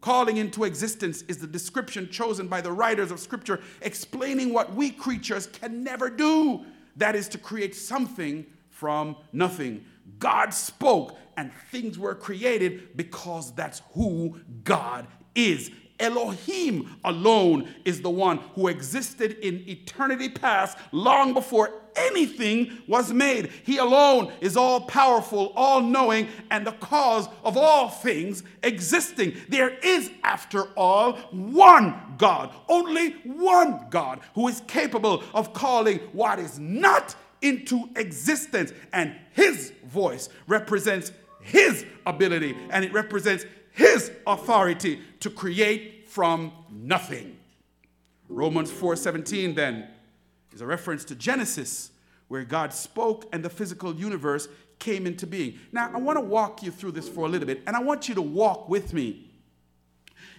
Calling 0.00 0.36
into 0.36 0.64
existence 0.64 1.22
is 1.22 1.38
the 1.38 1.46
description 1.46 2.08
chosen 2.10 2.46
by 2.46 2.60
the 2.60 2.70
writers 2.70 3.10
of 3.10 3.18
Scripture 3.18 3.60
explaining 3.80 4.52
what 4.52 4.74
we 4.74 4.90
creatures 4.90 5.46
can 5.46 5.82
never 5.82 6.10
do 6.10 6.64
that 6.96 7.16
is, 7.16 7.28
to 7.28 7.38
create 7.38 7.74
something 7.74 8.46
from 8.70 9.16
nothing. 9.32 9.84
God 10.18 10.54
spoke 10.54 11.16
and 11.36 11.52
things 11.70 11.98
were 11.98 12.14
created 12.14 12.96
because 12.96 13.52
that's 13.54 13.82
who 13.92 14.38
God 14.62 15.06
is. 15.34 15.70
Elohim 16.04 16.96
alone 17.02 17.66
is 17.86 18.02
the 18.02 18.10
one 18.10 18.38
who 18.54 18.68
existed 18.68 19.38
in 19.38 19.66
eternity 19.66 20.28
past, 20.28 20.76
long 20.92 21.32
before 21.32 21.72
anything 21.96 22.76
was 22.86 23.10
made. 23.10 23.50
He 23.64 23.78
alone 23.78 24.30
is 24.42 24.54
all 24.54 24.82
powerful, 24.82 25.52
all 25.56 25.80
knowing, 25.80 26.28
and 26.50 26.66
the 26.66 26.72
cause 26.72 27.26
of 27.42 27.56
all 27.56 27.88
things 27.88 28.42
existing. 28.62 29.34
There 29.48 29.70
is, 29.82 30.10
after 30.22 30.64
all, 30.76 31.14
one 31.30 31.94
God, 32.18 32.52
only 32.68 33.12
one 33.24 33.86
God 33.88 34.20
who 34.34 34.46
is 34.48 34.60
capable 34.66 35.24
of 35.32 35.54
calling 35.54 36.00
what 36.12 36.38
is 36.38 36.58
not 36.58 37.16
into 37.40 37.88
existence. 37.96 38.74
And 38.92 39.14
his 39.32 39.72
voice 39.86 40.28
represents 40.46 41.12
his 41.40 41.86
ability 42.04 42.56
and 42.70 42.84
it 42.84 42.92
represents 42.92 43.46
his 43.74 44.12
authority 44.26 45.00
to 45.20 45.30
create 45.30 45.93
from 46.14 46.52
nothing. 46.70 47.36
Romans 48.28 48.70
4:17 48.70 49.56
then 49.56 49.88
is 50.52 50.60
a 50.60 50.66
reference 50.66 51.04
to 51.06 51.16
Genesis 51.16 51.90
where 52.28 52.44
God 52.44 52.72
spoke 52.72 53.28
and 53.32 53.44
the 53.44 53.50
physical 53.50 53.92
universe 53.92 54.46
came 54.78 55.08
into 55.08 55.26
being. 55.26 55.58
Now, 55.72 55.90
I 55.92 55.98
want 55.98 56.16
to 56.16 56.24
walk 56.24 56.62
you 56.62 56.70
through 56.70 56.92
this 56.92 57.08
for 57.08 57.26
a 57.26 57.28
little 57.28 57.48
bit 57.48 57.62
and 57.66 57.74
I 57.74 57.80
want 57.80 58.08
you 58.08 58.14
to 58.14 58.22
walk 58.22 58.68
with 58.68 58.92
me. 58.92 59.32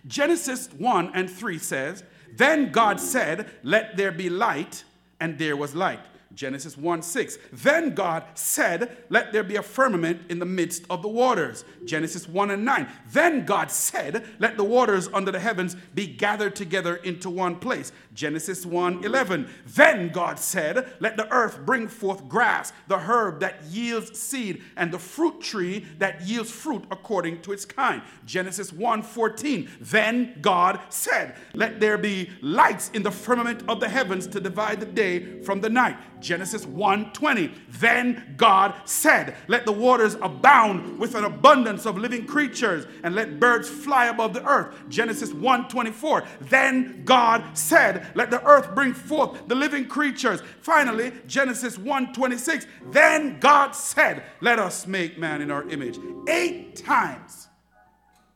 Genesis 0.08 0.70
1 0.78 1.12
and 1.14 1.30
3 1.30 1.60
says, 1.60 2.06
"Then 2.32 2.72
God 2.72 3.02
said, 3.02 3.52
let 3.62 3.98
there 3.98 4.14
be 4.14 4.30
light, 4.30 4.86
and 5.20 5.38
there 5.38 5.58
was 5.58 5.76
light." 5.76 6.06
Genesis 6.36 6.78
1 6.78 7.02
6. 7.02 7.38
Then 7.54 7.96
God 7.96 8.26
said, 8.36 8.98
Let 9.10 9.32
there 9.32 9.44
be 9.44 9.56
a 9.56 9.64
firmament 9.64 10.22
in 10.30 10.40
the 10.40 10.46
midst 10.46 10.84
of 10.90 11.02
the 11.02 11.08
waters. 11.08 11.64
Genesis 11.86 12.28
1 12.28 12.52
and 12.52 12.66
9. 12.66 12.88
Then 13.12 13.46
God 13.46 13.72
said, 13.72 14.26
Let 14.40 14.58
the 14.58 14.64
waters 14.64 15.10
under 15.14 15.32
the 15.32 15.40
heavens 15.40 15.76
be 15.96 16.08
gathered 16.08 16.56
together 16.56 16.98
into 16.98 17.30
one 17.30 17.56
place. 17.56 17.92
Genesis 18.14 18.66
1 18.66 19.04
11. 19.06 19.48
Then 19.66 20.10
God 20.10 20.38
said, 20.38 20.94
Let 21.00 21.16
the 21.16 21.32
earth 21.32 21.60
bring 21.66 21.88
forth 21.88 22.28
grass, 22.28 22.74
the 22.88 23.00
herb 23.00 23.40
that 23.40 23.64
yields 23.64 24.20
seed, 24.20 24.62
and 24.76 24.92
the 24.92 25.00
fruit 25.00 25.42
tree 25.42 25.86
that 26.00 26.22
yields 26.22 26.52
fruit 26.52 26.84
according 26.92 27.42
to 27.44 27.54
its 27.54 27.64
kind. 27.64 28.02
Genesis 28.26 28.74
1 28.74 29.02
14. 29.04 29.70
Then 29.80 30.38
God 30.42 30.82
said, 30.90 31.36
Let 31.54 31.80
there 31.80 31.98
be 31.98 32.30
lights 32.42 32.90
in 32.94 33.04
the 33.04 33.12
firmament 33.12 33.64
of 33.70 33.80
the 33.80 33.88
heavens 33.88 34.28
to 34.28 34.42
divide 34.42 34.82
the 34.82 34.86
day 34.86 35.42
from 35.42 35.62
the 35.62 35.70
night. 35.70 35.98
Genesis 36.26 36.66
1:20. 36.66 37.54
Then 37.70 38.34
God 38.36 38.74
said, 38.86 39.38
"Let 39.48 39.66
the 39.66 39.72
waters 39.72 40.16
abound 40.16 40.98
with 40.98 41.14
an 41.14 41.24
abundance 41.24 41.86
of 41.86 42.00
living 42.00 42.26
creatures, 42.26 42.88
and 43.04 43.14
let 43.14 43.40
birds 43.40 43.70
fly 43.70 44.08
above 44.08 44.34
the 44.34 44.44
earth." 44.44 44.76
Genesis 44.90 45.32
1:24. 45.32 46.24
Then 46.42 47.04
God 47.06 47.56
said, 47.56 48.08
"Let 48.16 48.32
the 48.32 48.44
earth 48.44 48.74
bring 48.74 48.94
forth 48.94 49.48
the 49.48 49.54
living 49.54 49.88
creatures." 49.88 50.42
Finally, 50.62 51.14
Genesis 51.28 51.78
1:26. 51.78 52.66
Then 52.92 53.40
God 53.40 53.76
said, 53.76 54.24
"Let 54.42 54.58
us 54.58 54.88
make 54.88 55.20
man 55.20 55.42
in 55.42 55.52
our 55.52 55.70
image." 55.70 56.00
8 56.28 56.76
times 56.76 57.50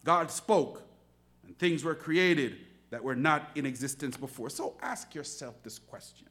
God 0.03 0.29
spoke, 0.29 0.83
and 1.43 1.57
things 1.57 1.83
were 1.83 1.95
created 1.95 2.57
that 2.91 3.03
were 3.03 3.15
not 3.15 3.49
in 3.55 3.65
existence 3.65 4.15
before. 4.15 4.49
So 4.51 4.77
ask 4.81 5.15
yourself 5.15 5.55
this 5.63 5.79
question 5.79 6.28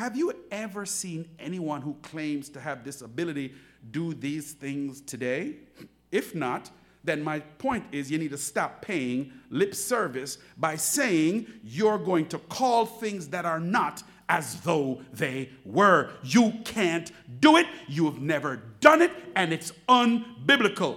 have 0.00 0.16
you 0.16 0.32
ever 0.50 0.86
seen 0.86 1.28
anyone 1.38 1.82
who 1.82 1.94
claims 2.00 2.48
to 2.48 2.58
have 2.58 2.84
this 2.84 3.02
ability 3.02 3.52
do 3.90 4.14
these 4.14 4.52
things 4.52 5.02
today? 5.02 5.56
If 6.10 6.34
not, 6.34 6.70
then 7.04 7.22
my 7.22 7.40
point 7.40 7.84
is 7.92 8.10
you 8.10 8.16
need 8.16 8.30
to 8.30 8.38
stop 8.38 8.80
paying 8.80 9.30
lip 9.50 9.74
service 9.74 10.38
by 10.56 10.76
saying 10.76 11.46
you're 11.62 11.98
going 11.98 12.28
to 12.28 12.38
call 12.38 12.86
things 12.86 13.28
that 13.28 13.44
are 13.44 13.60
not 13.60 14.02
as 14.30 14.62
though 14.62 15.02
they 15.12 15.50
were. 15.66 16.10
You 16.22 16.54
can't 16.64 17.12
do 17.38 17.58
it, 17.58 17.66
you 17.86 18.06
have 18.06 18.22
never 18.22 18.62
done 18.80 19.02
it, 19.02 19.12
and 19.36 19.52
it's 19.52 19.70
unbiblical. 19.86 20.96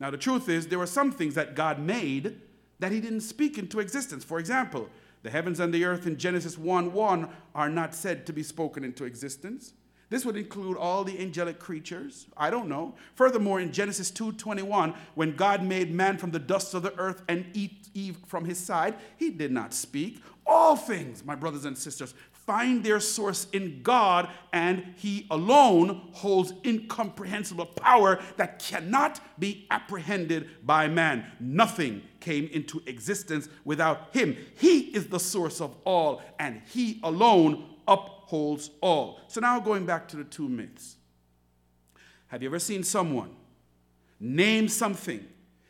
Now, 0.00 0.10
the 0.10 0.16
truth 0.16 0.48
is, 0.48 0.68
there 0.68 0.78
were 0.78 0.86
some 0.86 1.12
things 1.12 1.34
that 1.34 1.54
God 1.54 1.78
made 1.78 2.40
that 2.78 2.92
he 2.92 3.00
didn't 3.00 3.22
speak 3.22 3.58
into 3.58 3.78
existence. 3.80 4.24
For 4.24 4.38
example, 4.38 4.88
the 5.26 5.32
heavens 5.32 5.58
and 5.58 5.74
the 5.74 5.84
earth 5.84 6.06
in 6.06 6.16
Genesis 6.16 6.56
1 6.56 6.92
1 6.92 7.28
are 7.52 7.68
not 7.68 7.96
said 7.96 8.26
to 8.26 8.32
be 8.32 8.44
spoken 8.44 8.84
into 8.84 9.04
existence. 9.04 9.72
This 10.08 10.24
would 10.24 10.36
include 10.36 10.76
all 10.76 11.02
the 11.02 11.18
angelic 11.18 11.58
creatures. 11.58 12.26
I 12.36 12.48
don't 12.48 12.68
know. 12.68 12.94
Furthermore, 13.16 13.58
in 13.58 13.72
Genesis 13.72 14.12
2:21, 14.12 14.94
when 15.16 15.34
God 15.34 15.64
made 15.64 15.92
man 15.92 16.16
from 16.16 16.30
the 16.30 16.38
dust 16.38 16.74
of 16.74 16.84
the 16.84 16.96
earth 16.96 17.24
and 17.28 17.44
Eve 17.92 18.18
from 18.24 18.44
his 18.44 18.58
side, 18.58 18.94
he 19.16 19.30
did 19.30 19.50
not 19.50 19.74
speak. 19.74 20.22
All 20.46 20.76
things, 20.76 21.24
my 21.24 21.34
brothers 21.34 21.64
and 21.64 21.76
sisters, 21.76 22.14
find 22.46 22.84
their 22.84 23.00
source 23.00 23.48
in 23.52 23.82
God, 23.82 24.30
and 24.52 24.94
He 24.96 25.26
alone 25.30 26.10
holds 26.12 26.52
incomprehensible 26.64 27.66
power 27.66 28.20
that 28.36 28.60
cannot 28.60 29.20
be 29.38 29.66
apprehended 29.70 30.48
by 30.64 30.88
man. 30.88 31.26
Nothing 31.40 32.02
came 32.20 32.46
into 32.52 32.82
existence 32.86 33.48
without 33.64 34.14
Him. 34.14 34.36
He 34.56 34.80
is 34.96 35.08
the 35.08 35.20
source 35.20 35.60
of 35.60 35.74
all, 35.84 36.22
and 36.38 36.62
He 36.72 37.00
alone 37.02 37.74
upholds 37.88 38.70
all. 38.80 39.20
So 39.28 39.40
now 39.40 39.60
going 39.60 39.84
back 39.84 40.08
to 40.08 40.16
the 40.16 40.24
two 40.24 40.48
myths. 40.48 40.96
Have 42.28 42.42
you 42.42 42.48
ever 42.48 42.58
seen 42.58 42.82
someone 42.82 43.30
name 44.18 44.68
something 44.68 45.24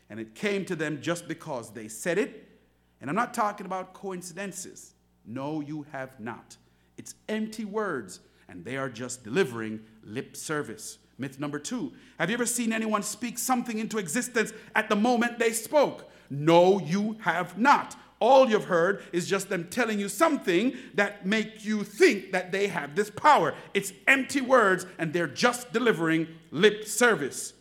and 0.09 0.19
it 0.19 0.35
came 0.35 0.65
to 0.65 0.77
them 0.77 1.01
just 1.03 1.29
because 1.29 1.71
they 1.71 1.89
said 1.89 2.19
it? 2.19 2.49
And 3.01 3.11
I'm 3.11 3.17
not 3.17 3.35
talking 3.35 3.67
about 3.67 3.93
coincidences. 3.93 4.95
No, 5.27 5.61
you 5.61 5.85
have 5.93 6.19
not. 6.19 6.57
It's 6.97 7.15
empty 7.29 7.65
words, 7.65 8.21
and 8.49 8.65
they 8.65 8.77
are 8.77 8.89
just 8.89 9.25
delivering 9.25 9.81
lip 10.03 10.37
service. 10.37 10.99
Myth 11.19 11.41
number 11.41 11.59
two 11.59 11.93
Have 12.19 12.31
you 12.31 12.35
ever 12.35 12.47
seen 12.47 12.73
anyone 12.73 13.03
speak 13.03 13.39
something 13.39 13.79
into 13.79 13.99
existence 13.99 14.53
at 14.75 14.89
the 14.89 14.97
moment 14.97 15.39
they 15.39 15.53
spoke? 15.53 16.11
No, 16.29 16.81
you 16.81 17.17
have 17.21 17.59
not. 17.59 17.97
All 18.19 18.49
you've 18.49 18.65
heard 18.65 19.03
is 19.13 19.29
just 19.29 19.51
them 19.51 19.69
telling 19.69 20.01
you 20.01 20.09
something 20.09 20.75
that 20.95 21.27
make 21.27 21.65
you 21.65 21.85
think 21.85 22.33
that 22.33 22.51
they 22.51 22.69
have 22.69 22.95
this 22.95 23.11
power. 23.11 23.55
It's 23.75 23.93
empty 24.07 24.41
words 24.41 24.87
and 24.99 25.13
they're 25.13 25.27
just 25.27 25.73
delivering 25.73 26.29
lip 26.51 26.87
service. 26.87 27.53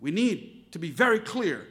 We 0.00 0.10
need 0.10 0.72
to 0.72 0.78
be 0.78 0.90
very 0.90 1.20
clear 1.20 1.66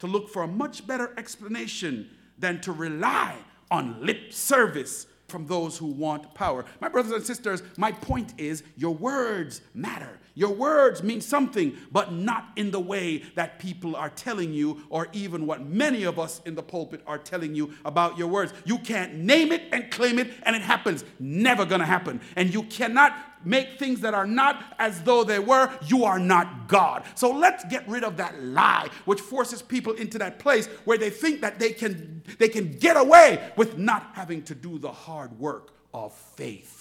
to 0.00 0.08
look 0.08 0.28
for 0.28 0.42
a 0.42 0.48
much 0.48 0.86
better 0.86 1.14
explanation 1.16 2.10
than 2.36 2.60
to 2.62 2.72
rely 2.72 3.36
on 3.70 4.04
lip 4.04 4.32
service 4.32 5.06
from 5.30 5.46
those 5.46 5.78
who 5.78 5.86
want 5.86 6.34
power. 6.34 6.64
My 6.80 6.88
brothers 6.88 7.12
and 7.12 7.24
sisters, 7.24 7.62
my 7.76 7.92
point 7.92 8.34
is 8.38 8.62
your 8.76 8.94
words 8.94 9.62
matter. 9.74 10.18
Your 10.34 10.50
words 10.50 11.02
mean 11.02 11.20
something, 11.20 11.76
but 11.90 12.12
not 12.12 12.50
in 12.56 12.70
the 12.70 12.80
way 12.80 13.18
that 13.34 13.58
people 13.58 13.96
are 13.96 14.10
telling 14.10 14.52
you, 14.52 14.82
or 14.88 15.08
even 15.12 15.46
what 15.46 15.64
many 15.64 16.04
of 16.04 16.18
us 16.18 16.40
in 16.44 16.54
the 16.54 16.62
pulpit 16.62 17.02
are 17.06 17.18
telling 17.18 17.54
you 17.54 17.72
about 17.84 18.16
your 18.16 18.28
words. 18.28 18.52
You 18.64 18.78
can't 18.78 19.14
name 19.14 19.52
it 19.52 19.62
and 19.72 19.90
claim 19.90 20.18
it, 20.18 20.30
and 20.44 20.54
it 20.54 20.62
happens. 20.62 21.04
Never 21.18 21.64
gonna 21.64 21.86
happen. 21.86 22.20
And 22.36 22.52
you 22.52 22.62
cannot 22.64 23.12
make 23.44 23.78
things 23.78 24.00
that 24.00 24.14
are 24.14 24.26
not 24.26 24.74
as 24.78 25.02
though 25.02 25.24
they 25.24 25.38
were, 25.38 25.70
you 25.86 26.04
are 26.04 26.18
not 26.18 26.68
God. 26.68 27.04
So 27.14 27.30
let's 27.30 27.64
get 27.64 27.88
rid 27.88 28.04
of 28.04 28.16
that 28.18 28.42
lie 28.42 28.88
which 29.04 29.20
forces 29.20 29.62
people 29.62 29.94
into 29.94 30.18
that 30.18 30.38
place 30.38 30.66
where 30.84 30.98
they 30.98 31.10
think 31.10 31.40
that 31.40 31.58
they 31.58 31.72
can 31.72 32.22
they 32.38 32.48
can 32.48 32.72
get 32.72 32.96
away 32.96 33.50
with 33.56 33.78
not 33.78 34.10
having 34.14 34.42
to 34.44 34.54
do 34.54 34.78
the 34.78 34.92
hard 34.92 35.38
work 35.38 35.70
of 35.92 36.12
faith. 36.12 36.79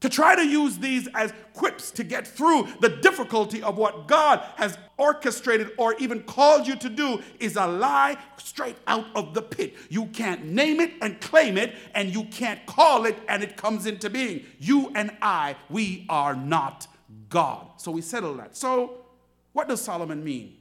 To 0.00 0.08
try 0.08 0.34
to 0.34 0.46
use 0.46 0.78
these 0.78 1.08
as 1.14 1.32
quips 1.52 1.90
to 1.92 2.04
get 2.04 2.26
through 2.26 2.68
the 2.80 2.88
difficulty 2.88 3.62
of 3.62 3.76
what 3.76 4.08
God 4.08 4.40
has 4.56 4.78
orchestrated 4.96 5.72
or 5.76 5.94
even 5.94 6.22
called 6.22 6.66
you 6.66 6.74
to 6.76 6.88
do 6.88 7.22
is 7.38 7.56
a 7.56 7.66
lie 7.66 8.16
straight 8.38 8.76
out 8.86 9.06
of 9.14 9.34
the 9.34 9.42
pit. 9.42 9.74
You 9.90 10.06
can't 10.06 10.46
name 10.46 10.80
it 10.80 10.92
and 11.02 11.20
claim 11.20 11.58
it, 11.58 11.74
and 11.94 12.14
you 12.14 12.24
can't 12.24 12.64
call 12.64 13.04
it 13.04 13.18
and 13.28 13.42
it 13.42 13.58
comes 13.58 13.84
into 13.84 14.08
being. 14.08 14.46
You 14.58 14.90
and 14.94 15.10
I, 15.20 15.56
we 15.68 16.06
are 16.08 16.34
not 16.34 16.86
God. 17.28 17.66
So 17.76 17.90
we 17.90 18.00
settle 18.00 18.34
that. 18.34 18.56
So, 18.56 19.04
what 19.52 19.68
does 19.68 19.82
Solomon 19.82 20.24
mean 20.24 20.56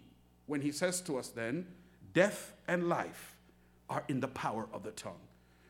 when 0.47 0.62
he 0.62 0.71
says 0.71 0.99
to 1.02 1.17
us 1.17 1.30
then, 1.30 1.67
death 2.12 2.54
and 2.67 2.89
life 2.89 3.38
are 3.89 4.04
in 4.10 4.19
the 4.19 4.28
power 4.28 4.67
of 4.73 4.84
the 4.84 4.91
tongue? 4.91 5.29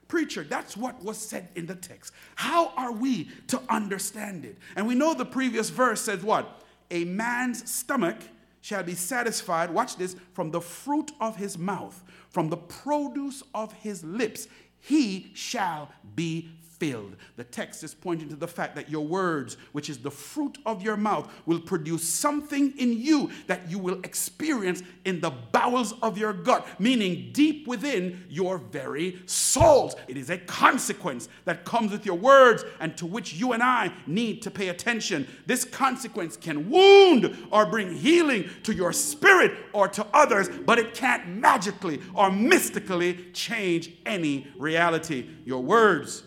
Preacher, 0.09 0.43
that's 0.43 0.75
what 0.75 1.01
was 1.03 1.17
said 1.17 1.47
in 1.55 1.67
the 1.67 1.75
text. 1.75 2.13
How 2.35 2.73
are 2.75 2.91
we 2.91 3.29
to 3.47 3.61
understand 3.69 4.43
it? 4.43 4.57
And 4.75 4.85
we 4.87 4.95
know 4.95 5.13
the 5.13 5.23
previous 5.23 5.69
verse 5.69 6.01
says 6.01 6.23
what? 6.23 6.63
A 6.91 7.05
man's 7.05 7.71
stomach 7.71 8.17
shall 8.61 8.83
be 8.83 8.95
satisfied, 8.95 9.69
watch 9.69 9.95
this, 9.95 10.15
from 10.33 10.51
the 10.51 10.59
fruit 10.59 11.11
of 11.21 11.37
his 11.37 11.57
mouth, 11.57 12.03
from 12.29 12.49
the 12.49 12.57
produce 12.57 13.43
of 13.53 13.71
his 13.73 14.03
lips, 14.03 14.47
he 14.79 15.31
shall 15.35 15.89
be 16.15 16.49
filled. 16.79 17.15
The 17.35 17.43
text 17.43 17.83
is 17.83 17.93
pointing 17.93 18.29
to 18.29 18.35
the 18.35 18.47
fact 18.47 18.75
that 18.75 18.89
your 18.89 19.05
words, 19.05 19.57
which 19.73 19.89
is 19.89 19.99
the 19.99 20.09
fruit 20.09 20.57
of 20.65 20.81
your 20.81 20.97
mouth, 20.97 21.31
will 21.45 21.59
produce 21.59 22.07
something 22.07 22.73
in 22.77 22.93
you 22.93 23.29
that 23.47 23.69
you 23.69 23.77
will 23.77 23.99
experience 24.01 24.81
in 25.05 25.19
the 25.19 25.29
bowels 25.29 25.93
of 26.01 26.17
your 26.17 26.33
gut, 26.33 26.65
meaning 26.79 27.29
deep 27.33 27.67
within 27.67 28.25
your 28.29 28.57
very 28.57 29.21
souls. 29.25 29.95
It 30.07 30.17
is 30.17 30.29
a 30.29 30.37
consequence 30.37 31.27
that 31.45 31.65
comes 31.65 31.91
with 31.91 32.05
your 32.05 32.17
words 32.17 32.63
and 32.79 32.95
to 32.97 33.05
which 33.05 33.33
you 33.33 33.53
and 33.53 33.61
I 33.61 33.93
need 34.07 34.41
to 34.43 34.51
pay 34.51 34.69
attention. 34.69 35.27
This 35.45 35.65
consequence 35.65 36.37
can 36.37 36.69
wound 36.69 37.35
or 37.51 37.65
bring 37.65 37.93
healing 37.93 38.49
to 38.63 38.73
your 38.73 38.93
spirit 38.93 39.51
or 39.73 39.87
to 39.89 40.05
others, 40.13 40.49
but 40.65 40.79
it 40.79 40.93
can't 40.93 41.27
magically 41.27 42.01
or 42.13 42.31
mystically 42.31 43.31
change 43.33 43.91
any 44.05 44.47
reality. 44.57 45.27
Your 45.45 45.61
words 45.61 46.23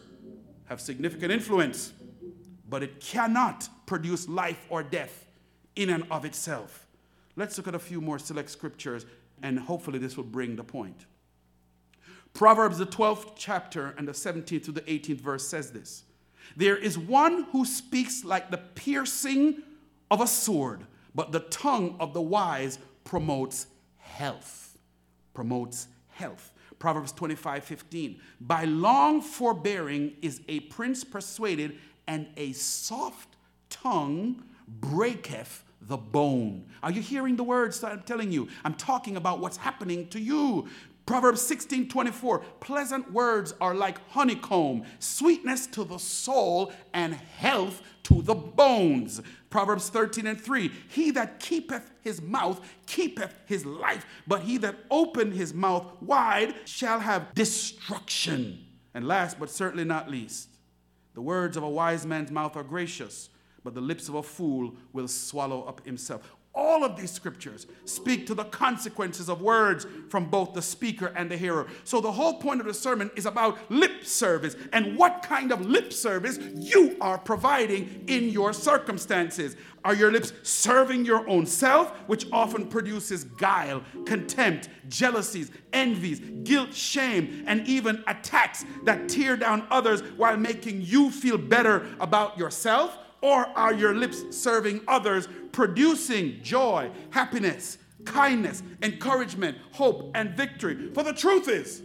have 0.73 0.81
significant 0.81 1.31
influence, 1.31 1.93
but 2.67 2.83
it 2.83 2.99
cannot 2.99 3.69
produce 3.85 4.27
life 4.27 4.65
or 4.71 4.83
death 4.83 5.27
in 5.77 5.91
and 5.91 6.05
of 6.11 6.25
itself. 6.25 6.87
Let's 7.37 7.59
look 7.59 7.69
at 7.69 7.75
a 7.75 7.79
few 7.79 8.01
more 8.01 8.19
select 8.19 8.49
scriptures, 8.49 9.05
and 9.43 9.59
hopefully, 9.59 9.99
this 9.99 10.17
will 10.17 10.25
bring 10.25 10.57
the 10.57 10.65
point. 10.65 11.05
Proverbs, 12.33 12.79
the 12.79 12.87
12th 12.87 13.33
chapter, 13.37 13.95
and 13.99 14.09
the 14.09 14.13
17th 14.13 14.65
to 14.65 14.73
the 14.73 14.81
18th 14.83 15.21
verse 15.21 15.47
says 15.47 15.73
this 15.73 16.05
There 16.57 16.77
is 16.77 16.97
one 16.97 17.45
who 17.53 17.67
speaks 17.67 18.25
like 18.25 18.51
the 18.51 18.57
piercing 18.57 19.63
of 20.11 20.23
a 20.23 20.27
sword, 20.27 20.87
but 21.15 21.33
the 21.33 21.41
tongue 21.41 21.97
of 22.01 22.15
the 22.15 22.23
wise 22.23 22.79
promotes 23.05 23.67
health. 23.99 24.79
Promotes 25.35 25.89
health. 26.09 26.52
Proverbs 26.83 27.13
25 27.13 27.63
15. 27.63 28.21
By 28.41 28.65
long 28.65 29.21
forbearing 29.21 30.17
is 30.21 30.41
a 30.49 30.59
prince 30.59 31.05
persuaded, 31.05 31.79
and 32.09 32.27
a 32.37 32.51
soft 32.55 33.37
tongue 33.71 34.43
breaketh 34.67 35.63
the 35.81 35.97
bone. 35.97 36.65
Are 36.83 36.91
you 36.91 37.01
hearing 37.01 37.37
the 37.37 37.45
words 37.45 37.79
that 37.81 37.93
I'm 37.93 38.03
telling 38.03 38.33
you? 38.33 38.49
I'm 38.65 38.75
talking 38.75 39.17
about 39.17 39.39
what's 39.39 39.59
happening 39.59 40.09
to 40.09 40.19
you. 40.19 40.67
Proverbs 41.07 41.41
16 41.43 41.89
24. 41.89 42.41
Pleasant 42.59 43.13
words 43.13 43.55
are 43.61 43.77
like 43.77 44.05
honeycomb, 44.11 44.83
sweetness 44.99 45.69
to 45.69 45.85
the 45.85 45.99
soul, 45.99 46.73
and 46.93 47.15
health 47.15 47.81
to 48.03 48.23
the 48.23 48.35
bones. 48.35 49.21
Proverbs 49.53 49.91
13 49.91 50.27
and 50.27 50.41
3 50.41 50.73
He 50.89 51.13
that 51.13 51.39
keepeth 51.39 51.93
his 52.01 52.21
mouth 52.21 52.61
keepeth 52.87 53.35
his 53.47 53.65
life, 53.65 54.05
but 54.27 54.41
he 54.41 54.57
that 54.59 54.75
openeth 54.91 55.37
his 55.37 55.55
mouth 55.55 55.87
wide 56.01 56.55
shall 56.65 56.99
have 56.99 57.33
destruction. 57.35 58.67
And 58.95 59.07
last 59.07 59.39
but 59.39 59.51
certainly 59.51 59.85
not 59.85 60.11
least, 60.11 60.49
the 61.15 61.21
words 61.21 61.57
of 61.57 61.63
a 61.63 61.69
wise 61.69 62.05
man's 62.07 62.31
mouth 62.31 62.57
are 62.57 62.65
gracious, 62.65 63.29
but 63.63 63.75
the 63.75 63.81
lips 63.81 64.09
of 64.09 64.15
a 64.17 64.23
fool 64.23 64.75
will 64.93 65.07
swallow 65.07 65.63
up 65.65 65.85
himself. 65.85 66.35
All 66.55 66.85
of 66.85 66.97
these 66.97 67.11
scriptures 67.11 67.67
speak 67.87 68.27
to 68.27 68.35
the 68.35 68.45
consequences 68.45 69.31
of 69.31 69.41
words 69.41 69.87
from 70.11 70.29
both 70.29 70.53
the 70.53 70.61
speaker 70.61 71.11
and 71.17 71.31
the 71.31 71.37
hearer. 71.37 71.67
So, 71.85 71.99
the 71.99 72.13
whole 72.13 72.35
point 72.35 72.61
of 72.61 72.67
the 72.67 72.75
sermon 72.75 73.11
is 73.17 73.25
about 73.25 73.59
lip 73.71 74.05
service 74.05 74.55
and 74.75 74.99
what 74.99 75.23
kind 75.23 75.51
of 75.51 75.65
lip 75.65 75.95
service 75.95 76.39
you 76.55 76.95
are 77.01 77.17
providing 77.17 78.05
in 78.07 78.29
your 78.29 78.53
circumstances. 78.53 79.57
Are 79.83 79.95
your 79.95 80.13
lips 80.13 80.35
serving 80.43 81.07
your 81.07 81.27
own 81.27 81.47
self, 81.47 81.97
which 82.07 82.27
often 82.31 82.69
produces 82.69 83.25
guile, 83.25 83.83
contempt, 84.05 84.69
jealousies, 84.89 85.51
envies, 85.73 86.21
guilt, 86.45 86.75
shame, 86.75 87.45
and 87.47 87.67
even 87.67 88.05
attacks 88.07 88.67
that 88.85 89.09
tear 89.09 89.39
down 89.39 89.67
others 89.71 90.03
while 90.19 90.37
making 90.37 90.83
you 90.83 91.11
feel 91.11 91.39
better 91.39 91.87
about 91.99 92.37
yourself? 92.37 92.99
Or 93.23 93.47
are 93.57 93.73
your 93.73 93.95
lips 93.95 94.25
serving 94.37 94.81
others, 94.89 95.29
producing 95.53 96.43
joy, 96.43 96.91
happiness, 97.11 97.79
kindness, 98.05 98.63
encouragement, 98.83 99.59
hope, 99.73 100.11
and 100.15 100.37
victory? 100.37 100.91
For 100.95 101.03
the 101.03 101.13
truth 101.13 101.49
is, 101.49 101.83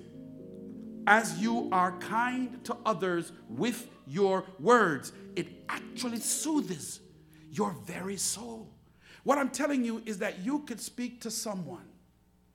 as 1.06 1.38
you 1.40 1.70
are 1.72 1.98
kind 2.00 2.64
to 2.66 2.76
others 2.86 3.32
with 3.50 3.88
your 4.06 4.46
words, 4.60 5.14
it 5.36 5.48
actually 5.70 6.20
soothes 6.20 7.00
your 7.52 7.76
very 7.86 8.18
soul. 8.18 8.70
What 9.24 9.38
I'm 9.38 9.50
telling 9.50 9.84
you 9.84 10.02
is 10.06 10.20
that 10.20 10.40
you 10.40 10.60
could 10.60 10.80
speak 10.80 11.22
to 11.22 11.32
someone 11.32 11.86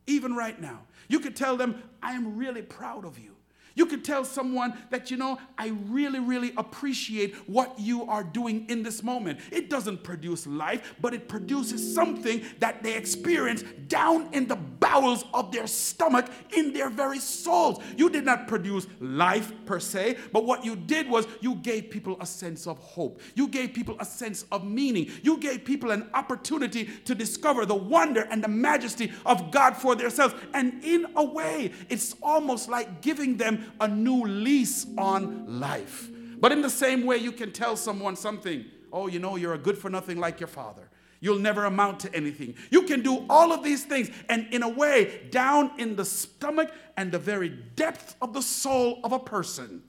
even 0.06 0.34
right 0.34 0.60
now. 0.60 0.80
You 1.08 1.20
could 1.20 1.36
tell 1.36 1.56
them, 1.56 1.82
I 2.02 2.12
am 2.12 2.36
really 2.36 2.62
proud 2.62 3.04
of 3.04 3.18
you. 3.18 3.31
You 3.74 3.86
could 3.86 4.04
tell 4.04 4.24
someone 4.24 4.76
that, 4.90 5.10
you 5.10 5.16
know, 5.16 5.38
I 5.58 5.68
really, 5.86 6.20
really 6.20 6.52
appreciate 6.56 7.34
what 7.48 7.78
you 7.78 8.04
are 8.04 8.24
doing 8.24 8.66
in 8.68 8.82
this 8.82 9.02
moment. 9.02 9.40
It 9.50 9.70
doesn't 9.70 10.02
produce 10.02 10.46
life, 10.46 10.94
but 11.00 11.14
it 11.14 11.28
produces 11.28 11.94
something 11.94 12.42
that 12.58 12.82
they 12.82 12.94
experience 12.94 13.64
down 13.88 14.28
in 14.32 14.46
the 14.46 14.56
bowels 14.56 15.24
of 15.32 15.52
their 15.52 15.66
stomach, 15.66 16.26
in 16.56 16.72
their 16.72 16.90
very 16.90 17.18
souls. 17.18 17.82
You 17.96 18.10
did 18.10 18.24
not 18.24 18.48
produce 18.48 18.86
life 19.00 19.52
per 19.66 19.80
se, 19.80 20.16
but 20.32 20.44
what 20.44 20.64
you 20.64 20.76
did 20.76 21.08
was 21.08 21.26
you 21.40 21.54
gave 21.56 21.90
people 21.90 22.16
a 22.20 22.26
sense 22.26 22.66
of 22.66 22.78
hope. 22.78 23.20
You 23.34 23.48
gave 23.48 23.72
people 23.72 23.96
a 24.00 24.04
sense 24.04 24.44
of 24.52 24.64
meaning. 24.64 25.10
You 25.22 25.38
gave 25.38 25.64
people 25.64 25.90
an 25.90 26.10
opportunity 26.14 26.90
to 27.04 27.14
discover 27.14 27.66
the 27.66 27.74
wonder 27.74 28.26
and 28.30 28.42
the 28.42 28.48
majesty 28.48 29.12
of 29.24 29.50
God 29.50 29.76
for 29.76 29.94
themselves. 29.94 30.34
And 30.54 30.82
in 30.84 31.06
a 31.16 31.24
way, 31.24 31.72
it's 31.88 32.14
almost 32.22 32.68
like 32.68 33.02
giving 33.02 33.36
them 33.36 33.61
a 33.80 33.88
new 33.88 34.24
lease 34.24 34.86
on 34.96 35.60
life. 35.60 36.08
But 36.38 36.52
in 36.52 36.62
the 36.62 36.70
same 36.70 37.04
way, 37.04 37.18
you 37.18 37.32
can 37.32 37.52
tell 37.52 37.76
someone 37.76 38.16
something 38.16 38.64
oh, 38.92 39.06
you 39.06 39.18
know, 39.18 39.36
you're 39.36 39.54
a 39.54 39.58
good 39.58 39.78
for 39.78 39.88
nothing 39.88 40.18
like 40.18 40.38
your 40.38 40.48
father. 40.48 40.88
You'll 41.20 41.38
never 41.38 41.64
amount 41.64 42.00
to 42.00 42.14
anything. 42.14 42.54
You 42.70 42.82
can 42.82 43.00
do 43.02 43.24
all 43.30 43.52
of 43.52 43.62
these 43.62 43.84
things. 43.84 44.10
And 44.28 44.52
in 44.52 44.62
a 44.62 44.68
way, 44.68 45.28
down 45.30 45.70
in 45.78 45.96
the 45.96 46.04
stomach 46.04 46.72
and 46.96 47.12
the 47.12 47.18
very 47.18 47.48
depth 47.48 48.16
of 48.20 48.32
the 48.34 48.42
soul 48.42 49.00
of 49.04 49.12
a 49.12 49.18
person, 49.18 49.82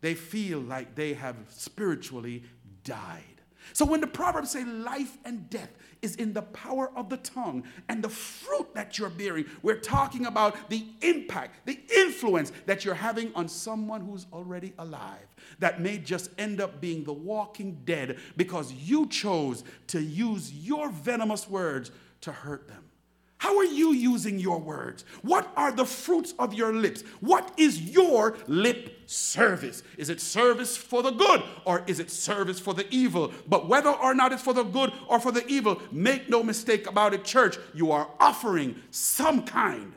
they 0.00 0.14
feel 0.14 0.58
like 0.58 0.94
they 0.94 1.14
have 1.14 1.36
spiritually 1.48 2.42
died. 2.84 3.37
So 3.72 3.84
when 3.84 4.00
the 4.00 4.06
Proverbs 4.06 4.50
say 4.50 4.64
life 4.64 5.16
and 5.24 5.48
death 5.50 5.70
is 6.02 6.16
in 6.16 6.32
the 6.32 6.42
power 6.42 6.90
of 6.96 7.08
the 7.08 7.16
tongue 7.18 7.64
and 7.88 8.02
the 8.02 8.08
fruit 8.08 8.74
that 8.74 8.98
you're 8.98 9.10
bearing, 9.10 9.46
we're 9.62 9.80
talking 9.80 10.26
about 10.26 10.70
the 10.70 10.86
impact, 11.02 11.66
the 11.66 11.78
influence 11.96 12.52
that 12.66 12.84
you're 12.84 12.94
having 12.94 13.34
on 13.34 13.48
someone 13.48 14.00
who's 14.00 14.26
already 14.32 14.72
alive 14.78 15.26
that 15.58 15.80
may 15.80 15.98
just 15.98 16.30
end 16.38 16.60
up 16.60 16.80
being 16.80 17.04
the 17.04 17.12
walking 17.12 17.78
dead 17.84 18.18
because 18.36 18.72
you 18.72 19.06
chose 19.06 19.64
to 19.88 20.00
use 20.00 20.52
your 20.52 20.90
venomous 20.90 21.48
words 21.48 21.90
to 22.20 22.32
hurt 22.32 22.68
them. 22.68 22.87
How 23.38 23.56
are 23.56 23.64
you 23.64 23.92
using 23.92 24.40
your 24.40 24.58
words? 24.58 25.04
What 25.22 25.50
are 25.56 25.70
the 25.70 25.84
fruits 25.84 26.34
of 26.40 26.54
your 26.54 26.74
lips? 26.74 27.02
What 27.20 27.52
is 27.56 27.80
your 27.80 28.36
lip 28.48 29.02
service? 29.06 29.84
Is 29.96 30.10
it 30.10 30.20
service 30.20 30.76
for 30.76 31.04
the 31.04 31.12
good 31.12 31.44
or 31.64 31.84
is 31.86 32.00
it 32.00 32.10
service 32.10 32.58
for 32.58 32.74
the 32.74 32.86
evil? 32.90 33.32
But 33.46 33.68
whether 33.68 33.90
or 33.90 34.12
not 34.12 34.32
it's 34.32 34.42
for 34.42 34.52
the 34.52 34.64
good 34.64 34.92
or 35.06 35.20
for 35.20 35.30
the 35.30 35.46
evil, 35.46 35.80
make 35.92 36.28
no 36.28 36.42
mistake 36.42 36.88
about 36.88 37.14
it, 37.14 37.24
church, 37.24 37.56
you 37.74 37.92
are 37.92 38.08
offering 38.18 38.74
some 38.90 39.44
kind 39.44 39.92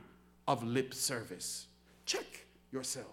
of 0.47 0.63
lip 0.63 0.93
service. 0.93 1.65
Check 2.06 2.45
yourself. 2.71 3.08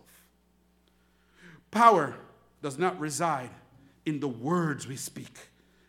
Power 1.71 2.17
does 2.61 2.79
not 2.79 3.01
reside 3.01 3.51
in 4.05 4.21
the 4.21 4.29
words 4.29 4.87
we 4.87 4.97
speak. 4.97 5.39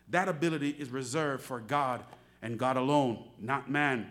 That 0.08 0.28
ability 0.28 0.70
is 0.78 0.88
reserved 0.88 1.42
for 1.42 1.60
God 1.60 2.04
and 2.40 2.58
God 2.58 2.78
alone, 2.78 3.22
not 3.38 3.70
man. 3.70 4.10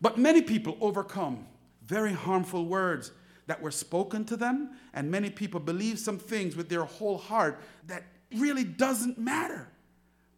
But 0.00 0.18
many 0.18 0.42
people 0.42 0.76
overcome 0.80 1.46
very 1.84 2.12
harmful 2.12 2.66
words 2.66 3.12
that 3.46 3.62
were 3.62 3.70
spoken 3.70 4.24
to 4.26 4.36
them, 4.36 4.70
and 4.92 5.10
many 5.10 5.30
people 5.30 5.60
believe 5.60 5.98
some 5.98 6.18
things 6.18 6.56
with 6.56 6.68
their 6.68 6.84
whole 6.84 7.18
heart 7.18 7.60
that 7.86 8.04
really 8.34 8.64
doesn't 8.64 9.18
matter. 9.18 9.68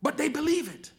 But 0.03 0.16
they 0.16 0.29
believe 0.29 0.73
it. 0.73 0.92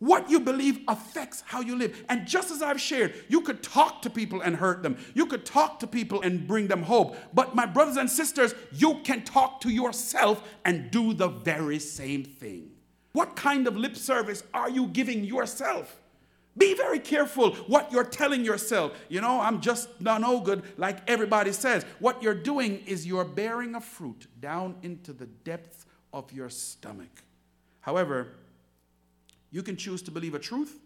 What 0.00 0.30
you 0.30 0.38
believe 0.38 0.80
affects 0.86 1.42
how 1.44 1.60
you 1.60 1.74
live. 1.74 2.04
And 2.08 2.26
just 2.26 2.52
as 2.52 2.62
I've 2.62 2.80
shared, 2.80 3.14
you 3.28 3.40
could 3.40 3.64
talk 3.64 4.02
to 4.02 4.10
people 4.10 4.40
and 4.42 4.54
hurt 4.54 4.82
them. 4.82 4.96
You 5.14 5.26
could 5.26 5.44
talk 5.44 5.80
to 5.80 5.88
people 5.88 6.22
and 6.22 6.46
bring 6.46 6.68
them 6.68 6.84
hope. 6.84 7.16
But 7.34 7.56
my 7.56 7.66
brothers 7.66 7.96
and 7.96 8.08
sisters, 8.08 8.54
you 8.72 9.00
can 9.02 9.24
talk 9.24 9.60
to 9.62 9.70
yourself 9.70 10.42
and 10.64 10.90
do 10.92 11.14
the 11.14 11.28
very 11.28 11.80
same 11.80 12.22
thing. 12.22 12.70
What 13.12 13.34
kind 13.34 13.66
of 13.66 13.76
lip 13.76 13.96
service 13.96 14.44
are 14.54 14.70
you 14.70 14.86
giving 14.86 15.24
yourself? 15.24 16.00
Be 16.58 16.74
very 16.74 16.98
careful 16.98 17.54
what 17.66 17.92
you're 17.92 18.04
telling 18.04 18.44
yourself. 18.44 18.92
You 19.08 19.20
know, 19.20 19.40
I'm 19.40 19.60
just 19.60 20.00
not 20.00 20.20
no 20.20 20.40
good, 20.40 20.62
like 20.76 21.08
everybody 21.08 21.52
says. 21.52 21.84
What 22.00 22.22
you're 22.22 22.34
doing 22.34 22.82
is 22.84 23.06
you're 23.06 23.24
bearing 23.24 23.74
a 23.74 23.80
fruit 23.80 24.26
down 24.40 24.76
into 24.82 25.12
the 25.12 25.26
depths 25.26 25.86
of 26.12 26.32
your 26.32 26.50
stomach. 26.50 27.22
However, 27.80 28.34
you 29.50 29.62
can 29.62 29.76
choose 29.76 30.02
to 30.02 30.10
believe 30.10 30.34
a 30.34 30.38
truth 30.38 30.80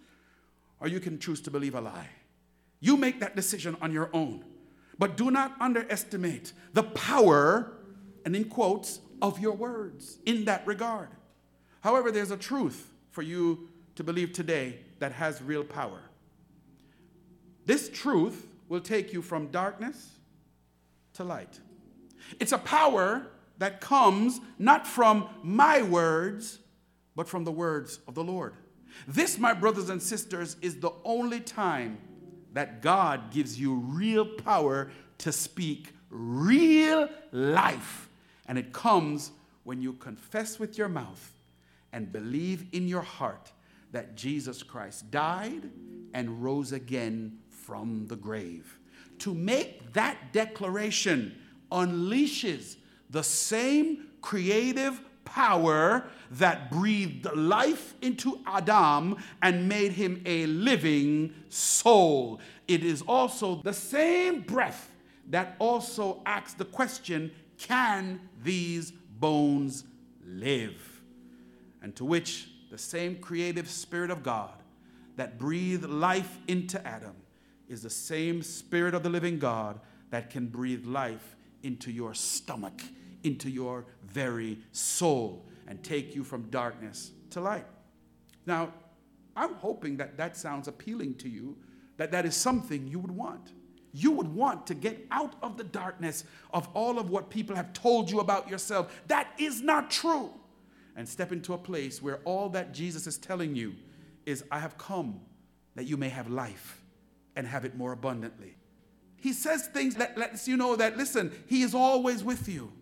or 0.78 0.88
you 0.88 1.00
can 1.00 1.18
choose 1.18 1.40
to 1.40 1.50
believe 1.50 1.74
a 1.74 1.80
lie. 1.80 2.08
You 2.80 2.96
make 2.96 3.20
that 3.20 3.36
decision 3.36 3.76
on 3.80 3.92
your 3.92 4.10
own. 4.12 4.44
But 4.98 5.16
do 5.16 5.30
not 5.30 5.54
underestimate 5.60 6.52
the 6.74 6.82
power, 6.82 7.72
and 8.24 8.36
in 8.36 8.44
quotes, 8.44 9.00
of 9.22 9.38
your 9.38 9.52
words 9.52 10.18
in 10.26 10.44
that 10.46 10.66
regard. 10.66 11.08
However, 11.80 12.10
there's 12.10 12.32
a 12.32 12.36
truth 12.36 12.90
for 13.10 13.22
you 13.22 13.68
to 13.94 14.04
believe 14.04 14.32
today 14.32 14.80
that 15.02 15.10
has 15.10 15.42
real 15.42 15.64
power. 15.64 16.00
This 17.66 17.88
truth 17.88 18.46
will 18.68 18.80
take 18.80 19.12
you 19.12 19.20
from 19.20 19.48
darkness 19.48 20.10
to 21.14 21.24
light. 21.24 21.58
It's 22.38 22.52
a 22.52 22.58
power 22.58 23.26
that 23.58 23.80
comes 23.80 24.40
not 24.60 24.86
from 24.86 25.28
my 25.42 25.82
words, 25.82 26.60
but 27.16 27.28
from 27.28 27.42
the 27.42 27.50
words 27.50 27.98
of 28.06 28.14
the 28.14 28.22
Lord. 28.22 28.54
This, 29.08 29.38
my 29.38 29.52
brothers 29.52 29.88
and 29.88 30.00
sisters, 30.00 30.56
is 30.62 30.78
the 30.78 30.92
only 31.04 31.40
time 31.40 31.98
that 32.52 32.80
God 32.80 33.32
gives 33.32 33.58
you 33.58 33.74
real 33.74 34.24
power 34.24 34.92
to 35.18 35.32
speak 35.32 35.88
real 36.10 37.08
life. 37.32 38.08
And 38.46 38.56
it 38.56 38.72
comes 38.72 39.32
when 39.64 39.82
you 39.82 39.94
confess 39.94 40.60
with 40.60 40.78
your 40.78 40.88
mouth 40.88 41.32
and 41.92 42.12
believe 42.12 42.66
in 42.70 42.86
your 42.86 43.02
heart 43.02 43.50
that 43.92 44.16
Jesus 44.16 44.62
Christ 44.62 45.10
died 45.10 45.70
and 46.14 46.42
rose 46.42 46.72
again 46.72 47.38
from 47.48 48.06
the 48.06 48.16
grave. 48.16 48.78
To 49.20 49.34
make 49.34 49.92
that 49.92 50.32
declaration 50.32 51.38
unleashes 51.70 52.76
the 53.10 53.22
same 53.22 54.08
creative 54.20 55.00
power 55.24 56.04
that 56.32 56.70
breathed 56.70 57.26
life 57.34 57.94
into 58.02 58.40
Adam 58.46 59.16
and 59.42 59.68
made 59.68 59.92
him 59.92 60.22
a 60.26 60.46
living 60.46 61.32
soul. 61.48 62.40
It 62.66 62.82
is 62.82 63.02
also 63.02 63.56
the 63.62 63.72
same 63.72 64.40
breath 64.40 64.90
that 65.30 65.56
also 65.58 66.20
asks 66.26 66.54
the 66.54 66.64
question 66.64 67.30
can 67.58 68.20
these 68.42 68.90
bones 68.90 69.84
live? 70.26 71.00
And 71.80 71.94
to 71.96 72.04
which 72.04 72.48
the 72.72 72.78
same 72.78 73.16
creative 73.16 73.70
Spirit 73.70 74.10
of 74.10 74.24
God 74.24 74.54
that 75.14 75.38
breathed 75.38 75.84
life 75.84 76.38
into 76.48 76.84
Adam 76.84 77.14
is 77.68 77.82
the 77.82 77.90
same 77.90 78.42
Spirit 78.42 78.94
of 78.94 79.04
the 79.04 79.10
living 79.10 79.38
God 79.38 79.78
that 80.10 80.30
can 80.30 80.46
breathe 80.48 80.84
life 80.84 81.36
into 81.62 81.92
your 81.92 82.14
stomach 82.14 82.82
into 83.22 83.50
your 83.50 83.84
very 84.04 84.58
soul 84.72 85.44
and 85.66 85.82
take 85.82 86.14
you 86.14 86.24
from 86.24 86.42
darkness 86.50 87.12
to 87.30 87.40
light. 87.40 87.66
Now, 88.46 88.72
I'm 89.36 89.54
hoping 89.54 89.96
that 89.98 90.16
that 90.16 90.36
sounds 90.36 90.68
appealing 90.68 91.14
to 91.16 91.28
you, 91.28 91.56
that 91.96 92.10
that 92.12 92.26
is 92.26 92.34
something 92.34 92.86
you 92.86 92.98
would 92.98 93.10
want. 93.10 93.52
You 93.92 94.10
would 94.12 94.28
want 94.28 94.66
to 94.68 94.74
get 94.74 95.06
out 95.10 95.34
of 95.42 95.56
the 95.56 95.64
darkness 95.64 96.24
of 96.52 96.68
all 96.74 96.98
of 96.98 97.10
what 97.10 97.30
people 97.30 97.54
have 97.54 97.72
told 97.72 98.10
you 98.10 98.20
about 98.20 98.48
yourself. 98.48 99.02
That 99.06 99.28
is 99.38 99.60
not 99.60 99.90
true. 99.90 100.30
And 100.96 101.08
step 101.08 101.32
into 101.32 101.54
a 101.54 101.58
place 101.58 102.02
where 102.02 102.20
all 102.24 102.48
that 102.50 102.72
Jesus 102.72 103.06
is 103.06 103.16
telling 103.16 103.56
you 103.56 103.74
is, 104.26 104.44
I 104.50 104.58
have 104.58 104.76
come 104.78 105.20
that 105.74 105.86
you 105.86 105.96
may 105.96 106.10
have 106.10 106.28
life 106.28 106.82
and 107.34 107.46
have 107.46 107.64
it 107.64 107.76
more 107.76 107.92
abundantly. 107.92 108.56
He 109.16 109.32
says 109.32 109.66
things 109.68 109.94
that 109.96 110.18
lets 110.18 110.46
you 110.46 110.56
know 110.56 110.76
that, 110.76 110.96
listen, 110.96 111.32
He 111.46 111.62
is 111.62 111.74
always 111.74 112.22
with 112.22 112.48
you. 112.48 112.72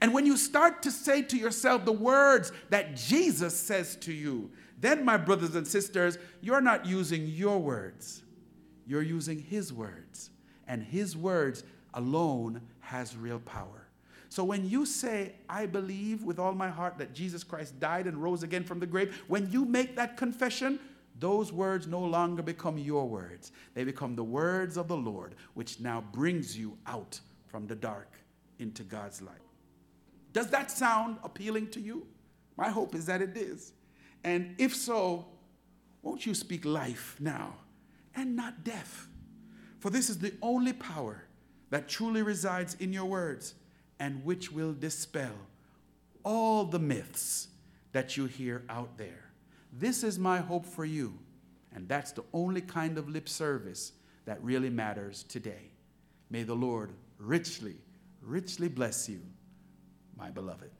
And 0.00 0.12
when 0.12 0.26
you 0.26 0.36
start 0.36 0.82
to 0.82 0.90
say 0.90 1.22
to 1.22 1.36
yourself 1.36 1.84
the 1.84 1.92
words 1.92 2.52
that 2.70 2.96
Jesus 2.96 3.56
says 3.56 3.96
to 3.96 4.12
you, 4.12 4.50
then, 4.78 5.04
my 5.04 5.16
brothers 5.16 5.54
and 5.54 5.66
sisters, 5.66 6.18
you're 6.40 6.60
not 6.60 6.84
using 6.84 7.26
your 7.26 7.58
words, 7.58 8.22
you're 8.86 9.02
using 9.02 9.38
His 9.38 9.72
words. 9.72 10.30
And 10.66 10.82
His 10.82 11.16
words 11.16 11.62
alone 11.94 12.60
has 12.80 13.16
real 13.16 13.38
power. 13.38 13.83
So 14.34 14.42
when 14.42 14.68
you 14.68 14.84
say, 14.84 15.36
I 15.48 15.64
believe 15.64 16.24
with 16.24 16.40
all 16.40 16.54
my 16.54 16.68
heart 16.68 16.98
that 16.98 17.14
Jesus 17.14 17.44
Christ 17.44 17.78
died 17.78 18.08
and 18.08 18.20
rose 18.20 18.42
again 18.42 18.64
from 18.64 18.80
the 18.80 18.86
grave, 18.86 19.22
when 19.28 19.48
you 19.52 19.64
make 19.64 19.94
that 19.94 20.16
confession, 20.16 20.80
those 21.20 21.52
words 21.52 21.86
no 21.86 22.00
longer 22.00 22.42
become 22.42 22.76
your 22.76 23.08
words. 23.08 23.52
They 23.74 23.84
become 23.84 24.16
the 24.16 24.24
words 24.24 24.76
of 24.76 24.88
the 24.88 24.96
Lord, 24.96 25.36
which 25.54 25.78
now 25.78 26.02
brings 26.10 26.58
you 26.58 26.76
out 26.84 27.20
from 27.46 27.68
the 27.68 27.76
dark 27.76 28.10
into 28.58 28.82
God's 28.82 29.22
light. 29.22 29.38
Does 30.32 30.50
that 30.50 30.68
sound 30.68 31.18
appealing 31.22 31.68
to 31.68 31.80
you? 31.80 32.04
My 32.56 32.70
hope 32.70 32.96
is 32.96 33.06
that 33.06 33.22
it 33.22 33.36
is. 33.36 33.72
And 34.24 34.56
if 34.58 34.74
so, 34.74 35.26
won't 36.02 36.26
you 36.26 36.34
speak 36.34 36.64
life 36.64 37.14
now 37.20 37.54
and 38.16 38.34
not 38.34 38.64
death? 38.64 39.06
For 39.78 39.90
this 39.90 40.10
is 40.10 40.18
the 40.18 40.34
only 40.42 40.72
power 40.72 41.22
that 41.70 41.86
truly 41.88 42.22
resides 42.22 42.74
in 42.80 42.92
your 42.92 43.04
words 43.04 43.54
and 43.98 44.24
which 44.24 44.52
will 44.52 44.72
dispel 44.72 45.32
all 46.24 46.64
the 46.64 46.78
myths 46.78 47.48
that 47.92 48.16
you 48.16 48.26
hear 48.26 48.64
out 48.68 48.96
there. 48.96 49.30
This 49.72 50.04
is 50.04 50.18
my 50.18 50.38
hope 50.38 50.66
for 50.66 50.84
you, 50.84 51.18
and 51.74 51.88
that's 51.88 52.12
the 52.12 52.24
only 52.32 52.60
kind 52.60 52.98
of 52.98 53.08
lip 53.08 53.28
service 53.28 53.92
that 54.24 54.42
really 54.42 54.70
matters 54.70 55.24
today. 55.24 55.70
May 56.30 56.42
the 56.42 56.54
Lord 56.54 56.92
richly, 57.18 57.76
richly 58.22 58.68
bless 58.68 59.08
you, 59.08 59.20
my 60.16 60.30
beloved. 60.30 60.70